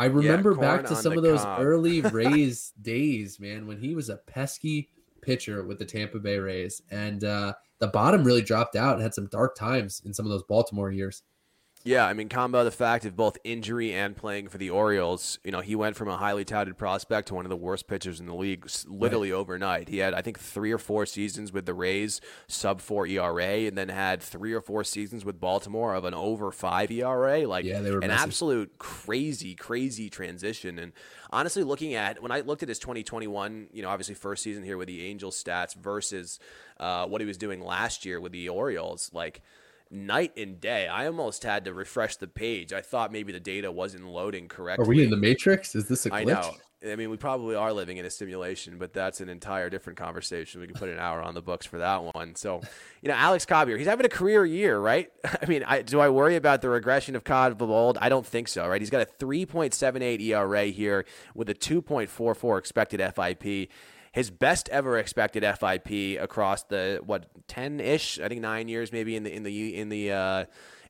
I 0.00 0.04
remember 0.04 0.54
back 0.54 0.84
to 0.86 0.94
some 0.94 1.16
of 1.16 1.24
those 1.24 1.42
Cobb. 1.42 1.60
early 1.60 2.00
Rays 2.12 2.72
days, 2.80 3.40
man, 3.40 3.66
when 3.66 3.78
he 3.78 3.94
was 3.94 4.08
a 4.08 4.16
pesky 4.16 4.90
pitcher 5.20 5.64
with 5.64 5.78
the 5.78 5.84
Tampa 5.84 6.18
Bay 6.18 6.38
Rays. 6.38 6.80
And 6.90 7.24
uh 7.24 7.54
the 7.78 7.88
bottom 7.88 8.24
really 8.24 8.42
dropped 8.42 8.74
out 8.74 8.94
and 8.94 9.02
had 9.02 9.14
some 9.14 9.26
dark 9.26 9.54
times 9.54 10.02
in 10.04 10.12
some 10.14 10.24
of 10.24 10.30
those 10.30 10.42
Baltimore 10.44 10.90
years. 10.90 11.22
Yeah, 11.88 12.06
I 12.06 12.12
mean, 12.12 12.28
combo 12.28 12.64
the 12.64 12.70
fact 12.70 13.06
of 13.06 13.16
both 13.16 13.38
injury 13.44 13.94
and 13.94 14.14
playing 14.14 14.48
for 14.48 14.58
the 14.58 14.68
Orioles. 14.68 15.38
You 15.42 15.52
know, 15.52 15.60
he 15.60 15.74
went 15.74 15.96
from 15.96 16.08
a 16.08 16.18
highly 16.18 16.44
touted 16.44 16.76
prospect 16.76 17.28
to 17.28 17.34
one 17.34 17.46
of 17.46 17.48
the 17.48 17.56
worst 17.56 17.88
pitchers 17.88 18.20
in 18.20 18.26
the 18.26 18.34
league 18.34 18.70
literally 18.86 19.32
overnight. 19.32 19.88
He 19.88 19.96
had, 19.96 20.12
I 20.12 20.20
think, 20.20 20.38
three 20.38 20.70
or 20.70 20.76
four 20.76 21.06
seasons 21.06 21.50
with 21.50 21.64
the 21.64 21.72
Rays, 21.72 22.20
sub 22.46 22.82
four 22.82 23.06
ERA, 23.06 23.66
and 23.66 23.78
then 23.78 23.88
had 23.88 24.22
three 24.22 24.52
or 24.52 24.60
four 24.60 24.84
seasons 24.84 25.24
with 25.24 25.40
Baltimore 25.40 25.94
of 25.94 26.04
an 26.04 26.12
over 26.12 26.52
five 26.52 26.90
ERA. 26.90 27.46
Like, 27.46 27.64
Yeah, 27.64 27.80
they 27.80 27.90
were 27.90 28.00
an 28.00 28.10
absolute 28.10 28.76
crazy, 28.76 29.54
crazy 29.54 30.10
transition. 30.10 30.78
And 30.78 30.92
honestly, 31.30 31.62
looking 31.62 31.94
at 31.94 32.20
when 32.20 32.30
I 32.30 32.40
looked 32.40 32.62
at 32.62 32.68
his 32.68 32.80
2021, 32.80 33.68
you 33.72 33.80
know, 33.80 33.88
obviously 33.88 34.14
first 34.14 34.42
season 34.42 34.62
here 34.62 34.76
with 34.76 34.88
the 34.88 35.06
Angels 35.06 35.42
stats 35.42 35.74
versus 35.74 36.38
uh, 36.78 37.06
what 37.06 37.22
he 37.22 37.26
was 37.26 37.38
doing 37.38 37.64
last 37.64 38.04
year 38.04 38.20
with 38.20 38.32
the 38.32 38.50
Orioles, 38.50 39.10
like 39.14 39.40
night 39.90 40.32
and 40.36 40.60
day. 40.60 40.88
I 40.88 41.06
almost 41.06 41.44
had 41.44 41.64
to 41.64 41.74
refresh 41.74 42.16
the 42.16 42.28
page. 42.28 42.72
I 42.72 42.80
thought 42.80 43.12
maybe 43.12 43.32
the 43.32 43.40
data 43.40 43.70
wasn't 43.70 44.06
loading 44.06 44.48
correctly. 44.48 44.84
Are 44.84 44.88
we 44.88 45.02
in 45.02 45.10
the 45.10 45.16
Matrix? 45.16 45.74
Is 45.74 45.88
this 45.88 46.06
a 46.06 46.10
glitch? 46.10 46.14
I 46.14 46.24
know. 46.24 46.54
I 46.86 46.94
mean, 46.94 47.10
we 47.10 47.16
probably 47.16 47.56
are 47.56 47.72
living 47.72 47.96
in 47.96 48.04
a 48.04 48.10
simulation, 48.10 48.78
but 48.78 48.92
that's 48.92 49.20
an 49.20 49.28
entire 49.28 49.68
different 49.68 49.98
conversation. 49.98 50.60
We 50.60 50.68
can 50.68 50.76
put 50.76 50.88
an 50.88 51.00
hour 51.00 51.20
on 51.20 51.34
the 51.34 51.42
books 51.42 51.66
for 51.66 51.78
that 51.78 52.14
one. 52.14 52.36
So, 52.36 52.60
you 53.02 53.08
know, 53.08 53.16
Alex 53.16 53.44
Cobb 53.44 53.66
here, 53.66 53.76
he's 53.76 53.88
having 53.88 54.06
a 54.06 54.08
career 54.08 54.46
year, 54.46 54.78
right? 54.78 55.10
I 55.42 55.46
mean, 55.46 55.64
I, 55.64 55.82
do 55.82 55.98
I 55.98 56.08
worry 56.08 56.36
about 56.36 56.62
the 56.62 56.68
regression 56.68 57.16
of 57.16 57.24
Cobb 57.24 57.60
of 57.60 57.68
old? 57.68 57.98
I 58.00 58.08
don't 58.08 58.24
think 58.24 58.46
so, 58.46 58.68
right? 58.68 58.80
He's 58.80 58.90
got 58.90 59.02
a 59.02 59.24
3.78 59.24 60.20
ERA 60.20 60.66
here 60.66 61.04
with 61.34 61.48
a 61.48 61.54
2.44 61.54 62.58
expected 62.58 63.00
FIP. 63.00 63.70
His 64.12 64.30
best 64.30 64.68
ever 64.70 64.98
expected 64.98 65.42
FIP 65.42 66.20
across 66.20 66.62
the 66.64 67.00
what 67.04 67.26
ten 67.46 67.80
ish, 67.80 68.18
I 68.20 68.28
think 68.28 68.40
nine 68.40 68.68
years 68.68 68.92
maybe 68.92 69.16
in 69.16 69.22
the 69.22 69.32
in 69.32 69.42
the 69.42 69.76
in 69.76 69.88
the 69.88 70.12
uh, 70.12 70.44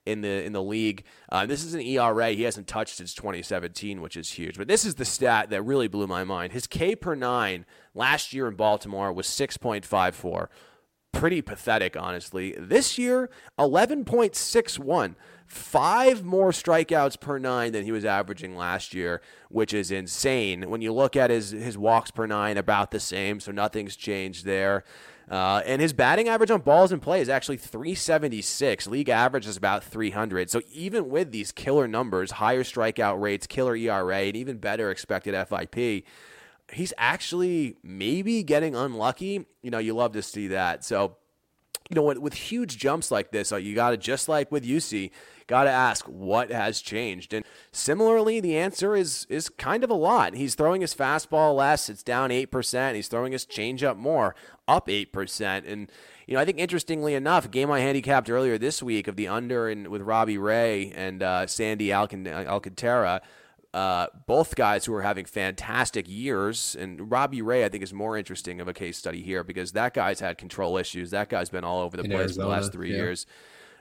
in 0.07 0.23
the 0.23 0.45
in 0.45 0.53
the 0.53 0.63
league. 0.63 1.05
Uh, 1.29 1.47
this 1.47 1.65
is 1.65 1.75
an 1.75 1.81
ERA 1.81 2.31
he 2.31 2.43
hasn't 2.43 2.67
touched 2.67 2.97
since 2.97 3.15
2017, 3.15 4.01
which 4.01 4.17
is 4.17 4.31
huge. 4.31 4.57
But 4.57 4.69
this 4.69 4.85
is 4.85 4.95
the 4.95 5.05
stat 5.05 5.51
that 5.51 5.63
really 5.63 5.89
blew 5.89 6.07
my 6.07 6.25
mind. 6.25 6.53
His 6.53 6.67
K 6.67 6.97
per 6.97 7.15
nine 7.15 7.67
last 7.95 8.33
year 8.33 8.49
in 8.49 8.55
Baltimore 8.55 9.13
was 9.13 9.27
6.54. 9.27 10.49
Pretty 11.13 11.43
pathetic, 11.43 11.97
honestly. 11.97 12.55
This 12.59 12.99
year, 12.99 13.31
11.61. 13.59 15.15
Five 15.47 16.23
more 16.23 16.51
strikeouts 16.51 17.19
per 17.19 17.39
nine 17.39 17.73
than 17.73 17.85
he 17.85 17.91
was 17.91 18.05
averaging 18.05 18.55
last 18.55 18.93
year, 18.93 19.23
which 19.49 19.73
is 19.73 19.91
insane. 19.91 20.69
When 20.69 20.83
you 20.83 20.93
look 20.93 21.17
at 21.17 21.31
his 21.31 21.53
his 21.53 21.79
walks 21.79 22.11
per 22.11 22.27
nine, 22.27 22.59
about 22.59 22.91
the 22.91 23.01
same, 23.01 23.41
so 23.41 23.51
nothing's 23.51 23.97
changed 23.97 24.45
there. 24.45 24.85
Uh, 25.31 25.63
and 25.67 25.81
his 25.81 25.93
batting 25.93 26.29
average 26.29 26.51
on 26.51 26.61
balls 26.61 26.93
in 26.93 27.01
play 27.01 27.21
is 27.21 27.29
actually 27.29 27.57
376. 27.57 28.87
League 28.87 29.09
average 29.09 29.47
is 29.47 29.57
about 29.57 29.85
300. 29.85 30.51
So 30.51 30.63
even 30.73 31.09
with 31.11 31.33
these 31.33 31.53
killer 31.53 31.87
numbers, 31.87 32.33
higher 32.33 32.63
strikeout 32.63 33.21
rates, 33.21 33.47
killer 33.47 33.77
ERA, 33.77 34.21
and 34.21 34.37
even 34.37 34.59
better 34.59 34.91
expected 34.91 35.35
FIP, 35.35 36.05
he's 36.73 36.93
actually 36.99 37.77
maybe 37.83 38.43
getting 38.43 38.75
unlucky. 38.75 39.47
You 39.63 39.71
know, 39.71 39.79
you 39.79 39.95
love 39.95 40.13
to 40.13 40.23
see 40.23 40.49
that. 40.49 40.85
So, 40.85 41.17
you 41.91 41.95
know, 41.95 42.03
with, 42.03 42.19
with 42.19 42.35
huge 42.35 42.77
jumps 42.77 43.11
like 43.11 43.31
this, 43.31 43.53
uh, 43.53 43.57
you 43.57 43.75
got 43.75 43.91
to, 43.91 43.97
just 43.97 44.29
like 44.29 44.53
with 44.53 44.65
Yusei, 44.65 45.11
got 45.47 45.65
to 45.65 45.71
ask 45.71 46.05
what 46.05 46.51
has 46.51 46.81
changed. 46.83 47.33
And 47.33 47.45
similarly, 47.73 48.41
the 48.41 48.57
answer 48.57 48.95
is 48.95 49.27
is 49.31 49.49
kind 49.49 49.83
of 49.83 49.91
a 49.91 49.95
lot. 49.95 50.35
He's 50.35 50.55
throwing 50.55 50.83
his 50.83 50.95
fastball 50.95 51.57
less, 51.57 51.89
it's 51.89 52.03
down 52.03 52.31
8%. 52.31 52.95
He's 52.95 53.09
throwing 53.09 53.33
his 53.33 53.47
changeup 53.47 53.97
more, 53.97 54.35
up 54.69 54.89
8%. 54.89 55.67
And, 55.67 55.91
you 56.27 56.35
know, 56.35 56.41
I 56.41 56.45
think 56.45 56.59
interestingly 56.59 57.15
enough, 57.15 57.51
game 57.51 57.71
I 57.71 57.81
handicapped 57.81 58.29
earlier 58.29 58.59
this 58.59 58.83
week 58.83 59.09
of 59.09 59.17
the 59.17 59.29
under 59.29 59.69
and 59.69 59.89
with 59.89 60.03
Robbie 60.03 60.39
Ray 60.39 60.93
and 60.95 61.23
uh, 61.23 61.47
Sandy 61.47 61.91
Alcan- 61.91 62.29
Alcantara, 62.29 63.23
uh, 63.75 64.07
both 64.27 64.57
guys 64.57 64.85
who 64.85 64.95
are 64.95 65.03
having 65.03 65.25
fantastic 65.25 66.09
years. 66.09 66.77
And 66.79 67.11
Robbie 67.11 67.43
Ray, 67.43 67.65
I 67.65 67.69
think, 67.69 67.83
is 67.83 67.93
more 67.93 68.17
interesting 68.17 68.61
of 68.61 68.69
a 68.69 68.75
case 68.75 68.97
study 68.97 69.23
here 69.23 69.45
because 69.45 69.73
that 69.73 69.95
guy's 69.95 70.21
had 70.21 70.39
control 70.39 70.79
issues. 70.79 71.11
That 71.11 71.29
guy's 71.29 71.51
been 71.51 71.65
all 71.65 71.83
over 71.83 71.97
the 71.97 72.05
In 72.05 72.11
place 72.11 72.37
for 72.37 72.43
the 72.43 72.49
last 72.49 72.73
three 72.73 72.91
yeah. 72.91 72.97
years. 72.97 73.27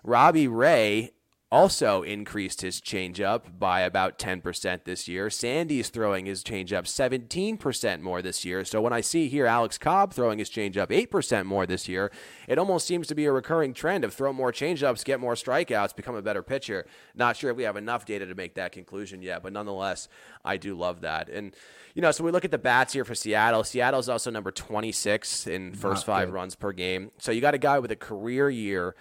Robbie 0.03 0.47
Ray 0.47 1.11
also 1.49 2.01
increased 2.01 2.61
his 2.61 2.81
changeup 2.81 3.57
by 3.57 3.81
about 3.81 4.19
10% 4.19 4.83
this 4.83 5.07
year. 5.07 5.29
Sandy's 5.29 5.89
throwing 5.89 6.25
his 6.25 6.43
changeup 6.43 6.83
17% 6.83 8.01
more 8.01 8.21
this 8.21 8.43
year. 8.43 8.65
So 8.65 8.81
when 8.81 8.91
I 8.91 8.99
see 8.99 9.29
here 9.29 9.45
Alex 9.45 9.77
Cobb 9.77 10.13
throwing 10.13 10.39
his 10.39 10.49
changeup 10.49 10.87
8% 10.87 11.45
more 11.45 11.65
this 11.65 11.87
year, 11.87 12.11
it 12.47 12.57
almost 12.57 12.85
seems 12.85 13.07
to 13.07 13.15
be 13.15 13.25
a 13.25 13.31
recurring 13.31 13.73
trend 13.73 14.03
of 14.03 14.13
throw 14.13 14.33
more 14.33 14.51
changeups, 14.51 15.05
get 15.05 15.21
more 15.21 15.35
strikeouts, 15.35 15.95
become 15.95 16.15
a 16.15 16.21
better 16.21 16.43
pitcher. 16.43 16.85
Not 17.15 17.37
sure 17.37 17.51
if 17.51 17.57
we 17.57 17.63
have 17.63 17.77
enough 17.77 18.05
data 18.05 18.25
to 18.25 18.35
make 18.35 18.55
that 18.55 18.73
conclusion 18.73 19.21
yet, 19.21 19.41
but 19.41 19.53
nonetheless, 19.53 20.09
I 20.43 20.57
do 20.57 20.75
love 20.75 21.01
that. 21.01 21.29
And 21.29 21.55
you 21.95 22.01
know, 22.01 22.11
so 22.11 22.23
we 22.23 22.31
look 22.31 22.45
at 22.45 22.51
the 22.51 22.57
bats 22.57 22.93
here 22.93 23.05
for 23.05 23.15
Seattle. 23.15 23.63
Seattle's 23.63 24.09
also 24.09 24.29
number 24.29 24.51
26 24.51 25.47
in 25.47 25.73
first 25.73 26.05
Not 26.07 26.13
five 26.13 26.27
good. 26.27 26.33
runs 26.35 26.55
per 26.55 26.73
game. 26.73 27.11
So 27.19 27.31
you 27.31 27.41
got 27.41 27.55
a 27.55 27.57
guy 27.57 27.79
with 27.79 27.91
a 27.91 27.95
career 27.95 28.49
year 28.49 28.95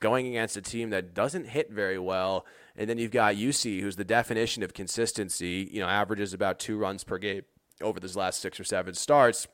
going 0.00 0.26
against 0.26 0.56
a 0.56 0.62
team 0.62 0.90
that 0.90 1.14
doesn't 1.14 1.46
hit 1.48 1.70
very 1.70 1.98
well. 1.98 2.44
And 2.76 2.88
then 2.88 2.98
you've 2.98 3.10
got 3.10 3.34
Yusei, 3.36 3.80
who's 3.80 3.96
the 3.96 4.04
definition 4.04 4.62
of 4.62 4.72
consistency, 4.74 5.68
you 5.72 5.80
know, 5.80 5.88
averages 5.88 6.32
about 6.32 6.58
two 6.58 6.78
runs 6.78 7.04
per 7.04 7.18
game 7.18 7.42
over 7.82 7.98
these 8.00 8.16
last 8.16 8.40
six 8.40 8.58
or 8.60 8.64
seven 8.64 8.94
starts. 8.94 9.46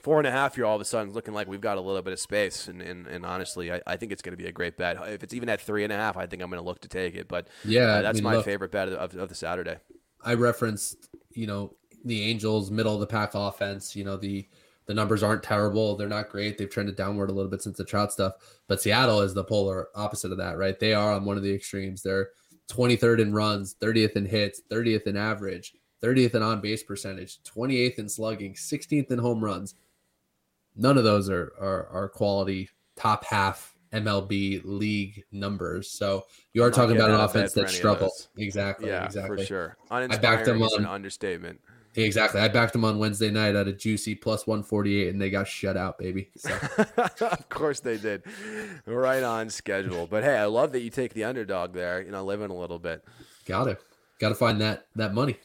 Four 0.00 0.18
and 0.18 0.26
a 0.26 0.30
half 0.32 0.56
here, 0.56 0.64
all 0.66 0.74
of 0.74 0.80
a 0.80 0.84
sudden, 0.84 1.12
looking 1.12 1.34
like 1.34 1.46
we've 1.46 1.60
got 1.60 1.78
a 1.78 1.80
little 1.80 2.02
bit 2.02 2.12
of 2.12 2.18
space. 2.18 2.66
And, 2.66 2.82
and, 2.82 3.06
and 3.06 3.24
honestly, 3.24 3.72
I, 3.72 3.80
I 3.86 3.96
think 3.96 4.10
it's 4.10 4.22
going 4.22 4.32
to 4.36 4.42
be 4.42 4.48
a 4.48 4.52
great 4.52 4.76
bet. 4.76 4.96
If 5.08 5.22
it's 5.22 5.32
even 5.34 5.48
at 5.48 5.60
three 5.60 5.84
and 5.84 5.92
a 5.92 5.96
half, 5.96 6.16
I 6.16 6.26
think 6.26 6.42
I'm 6.42 6.50
going 6.50 6.60
to 6.62 6.66
look 6.66 6.80
to 6.80 6.88
take 6.88 7.14
it. 7.14 7.28
But 7.28 7.46
Yeah, 7.64 7.82
uh, 7.94 7.98
I 7.98 8.02
that's 8.02 8.16
mean, 8.16 8.24
my 8.24 8.36
look- 8.36 8.44
favorite 8.44 8.72
bet 8.72 8.88
of, 8.88 9.14
of 9.14 9.28
the 9.28 9.34
Saturday. 9.36 9.76
I 10.24 10.34
referenced, 10.34 11.08
you 11.30 11.46
know, 11.46 11.74
the 12.04 12.22
Angels 12.30 12.70
middle 12.70 12.94
of 12.94 13.00
the 13.00 13.06
pack 13.06 13.30
offense. 13.34 13.94
You 13.94 14.04
know, 14.04 14.16
the 14.16 14.48
the 14.86 14.94
numbers 14.94 15.22
aren't 15.22 15.42
terrible. 15.42 15.96
They're 15.96 16.08
not 16.08 16.28
great. 16.28 16.58
They've 16.58 16.70
trended 16.70 16.96
downward 16.96 17.30
a 17.30 17.32
little 17.32 17.50
bit 17.50 17.62
since 17.62 17.78
the 17.78 17.84
Trout 17.84 18.12
stuff. 18.12 18.34
But 18.66 18.82
Seattle 18.82 19.20
is 19.20 19.34
the 19.34 19.44
polar 19.44 19.88
opposite 19.94 20.32
of 20.32 20.38
that, 20.38 20.58
right? 20.58 20.78
They 20.78 20.94
are 20.94 21.12
on 21.12 21.24
one 21.24 21.36
of 21.36 21.42
the 21.42 21.54
extremes. 21.54 22.02
They're 22.02 22.30
23rd 22.68 23.20
in 23.20 23.32
runs, 23.32 23.74
30th 23.80 24.16
in 24.16 24.26
hits, 24.26 24.62
30th 24.70 25.06
in 25.06 25.16
average, 25.16 25.74
30th 26.02 26.34
in 26.34 26.42
on 26.42 26.60
base 26.60 26.82
percentage, 26.82 27.42
28th 27.44 27.98
in 27.98 28.08
slugging, 28.08 28.54
16th 28.54 29.10
in 29.10 29.18
home 29.18 29.42
runs. 29.42 29.74
None 30.76 30.98
of 30.98 31.04
those 31.04 31.30
are 31.30 31.52
are, 31.60 31.88
are 31.88 32.08
quality 32.08 32.68
top 32.96 33.24
half 33.24 33.74
MLB 33.92 34.62
league 34.64 35.24
numbers. 35.30 35.90
So 35.90 36.26
you 36.52 36.62
are 36.62 36.70
talking 36.70 36.96
about 36.96 37.10
an 37.10 37.16
out 37.16 37.20
of 37.22 37.32
bed 37.32 37.44
offense 37.44 37.52
that 37.54 37.70
struggles. 37.70 38.28
Exactly. 38.36 38.88
Yeah, 38.88 39.04
exactly. 39.04 39.38
for 39.38 39.44
sure. 39.44 39.76
backed 39.88 40.12
Uninspiring 40.12 40.44
them 40.44 40.62
is 40.62 40.72
an 40.74 40.86
understatement. 40.86 41.60
Exactly. 41.96 42.40
I 42.40 42.48
backed 42.48 42.72
them 42.72 42.84
on 42.84 42.98
Wednesday 42.98 43.30
night 43.30 43.54
at 43.54 43.68
a 43.68 43.72
juicy 43.72 44.14
plus 44.14 44.46
148 44.46 45.08
and 45.10 45.20
they 45.20 45.30
got 45.30 45.46
shut 45.46 45.76
out, 45.76 45.98
baby. 45.98 46.30
So 46.36 46.52
of 47.20 47.48
course 47.48 47.80
they 47.80 47.98
did. 47.98 48.24
Right 48.84 49.22
on 49.22 49.48
schedule. 49.50 50.06
But 50.06 50.24
hey, 50.24 50.36
I 50.36 50.46
love 50.46 50.72
that 50.72 50.80
you 50.80 50.90
take 50.90 51.14
the 51.14 51.24
underdog 51.24 51.72
there, 51.72 52.02
you 52.02 52.10
know, 52.10 52.24
living 52.24 52.50
a 52.50 52.56
little 52.56 52.78
bit. 52.78 53.04
got 53.46 53.64
to 53.64 53.78
got 54.18 54.30
to 54.30 54.34
find 54.34 54.60
that 54.60 54.86
that 54.96 55.14
money. 55.14 55.36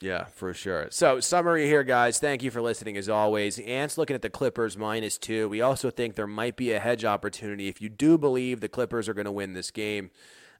Yeah, 0.00 0.26
for 0.26 0.54
sure. 0.54 0.86
So, 0.90 1.18
summary 1.18 1.66
here, 1.66 1.82
guys. 1.82 2.20
Thank 2.20 2.44
you 2.44 2.52
for 2.52 2.62
listening 2.62 2.96
as 2.96 3.08
always. 3.08 3.58
Ant's 3.58 3.98
looking 3.98 4.14
at 4.14 4.22
the 4.22 4.30
Clippers 4.30 4.76
minus 4.76 5.18
two. 5.18 5.48
We 5.48 5.60
also 5.60 5.90
think 5.90 6.14
there 6.14 6.28
might 6.28 6.56
be 6.56 6.70
a 6.70 6.78
hedge 6.78 7.04
opportunity 7.04 7.66
if 7.66 7.82
you 7.82 7.88
do 7.88 8.16
believe 8.16 8.60
the 8.60 8.68
Clippers 8.68 9.08
are 9.08 9.14
going 9.14 9.24
to 9.24 9.32
win 9.32 9.54
this 9.54 9.72
game. 9.72 10.10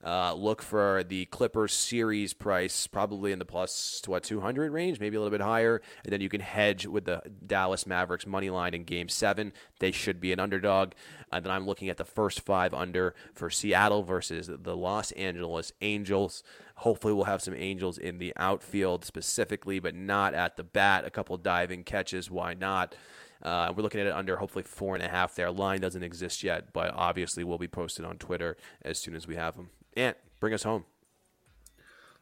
Uh, 0.05 0.33
look 0.33 0.63
for 0.63 1.03
the 1.03 1.25
Clippers 1.27 1.73
series 1.73 2.33
price, 2.33 2.87
probably 2.87 3.33
in 3.33 3.41
the 3.41 3.45
plus 3.45 4.01
to 4.03 4.13
what 4.13 4.23
200 4.23 4.71
range, 4.71 5.01
maybe 5.01 5.17
a 5.17 5.21
little 5.21 5.37
bit 5.37 5.45
higher, 5.45 5.83
and 6.05 6.13
then 6.13 6.21
you 6.21 6.29
can 6.29 6.41
hedge 6.41 6.87
with 6.87 7.05
the 7.05 7.21
Dallas 7.45 7.85
Mavericks 7.85 8.25
money 8.25 8.49
line 8.49 8.75
in 8.75 8.85
Game 8.85 9.09
Seven. 9.09 9.53
They 9.81 9.91
should 9.91 10.21
be 10.21 10.33
an 10.33 10.39
underdog. 10.39 10.93
And 11.33 11.45
then 11.45 11.51
I'm 11.51 11.67
looking 11.67 11.89
at 11.89 11.97
the 11.97 12.05
first 12.05 12.41
five 12.41 12.73
under 12.73 13.15
for 13.35 13.51
Seattle 13.51 14.05
versus 14.05 14.49
the 14.49 14.77
Los 14.77 15.11
Angeles 15.13 15.73
Angels. 15.81 16.45
Hopefully, 16.77 17.13
we'll 17.13 17.25
have 17.25 17.43
some 17.43 17.55
Angels 17.55 17.99
in 17.99 18.19
the 18.19 18.33
outfield 18.37 19.05
specifically, 19.05 19.81
but 19.81 19.97
not 19.97 20.33
at 20.33 20.57
the 20.57 20.63
bat. 20.63 21.05
A 21.07 21.11
couple 21.11 21.37
diving 21.39 21.83
catches, 21.83 22.31
why 22.31 22.55
not? 22.55 22.95
Uh, 23.43 23.73
we're 23.77 23.83
looking 23.83 24.01
at 24.01 24.07
it 24.07 24.13
under 24.13 24.37
hopefully 24.37 24.65
four 24.65 24.95
and 24.95 25.05
a 25.05 25.09
half 25.09 25.35
there. 25.35 25.51
Line 25.51 25.81
doesn't 25.81 26.03
exist 26.03 26.45
yet, 26.45 26.73
but 26.73 26.93
obviously 26.95 27.43
will 27.43 27.59
be 27.59 27.69
posted 27.69 28.05
on 28.05 28.17
Twitter 28.17 28.57
as 28.83 28.99
soon 28.99 29.15
as 29.17 29.27
we 29.27 29.35
have 29.35 29.57
them. 29.57 29.71
Ant, 29.99 30.17
bring 30.39 30.55
us 30.55 30.63
home. 30.63 30.85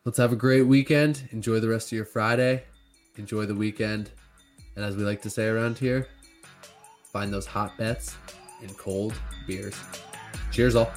Let's 0.07 0.17
have 0.17 0.33
a 0.33 0.37
great 0.37 0.63
weekend. 0.63 1.29
Enjoy 1.31 1.61
the 1.61 1.69
rest 1.69 1.89
of 1.89 1.93
your 1.93 2.07
Friday. 2.07 2.65
Enjoy 3.17 3.45
the 3.45 3.55
weekend. 3.55 4.11
And 4.77 4.85
as 4.85 4.97
we 4.97 5.03
like 5.03 5.21
to 5.23 5.31
say 5.31 5.47
around 5.47 5.77
here, 5.77 6.09
find 7.13 7.31
those 7.31 7.45
hot 7.45 7.77
bets 7.77 8.17
in 8.63 8.71
cold 8.75 9.13
beers. 9.47 9.75
Cheers, 10.51 10.75
all. 10.75 10.91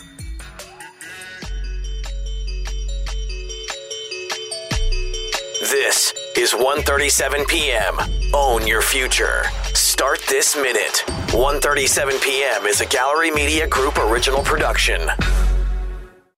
This 5.60 6.13
is 6.38 6.54
1:37 6.54 7.46
p.m. 7.50 7.98
Own 8.34 8.65
your 8.65 8.82
future. 8.82 9.44
Start 9.74 10.22
this 10.30 10.56
minute. 10.56 11.04
1:37 11.28 12.22
p.m. 12.22 12.65
is 12.65 12.80
a 12.80 12.86
Gallery 12.86 13.32
Media 13.32 13.68
Group 13.68 13.98
original 13.98 14.44
production. 14.44 15.02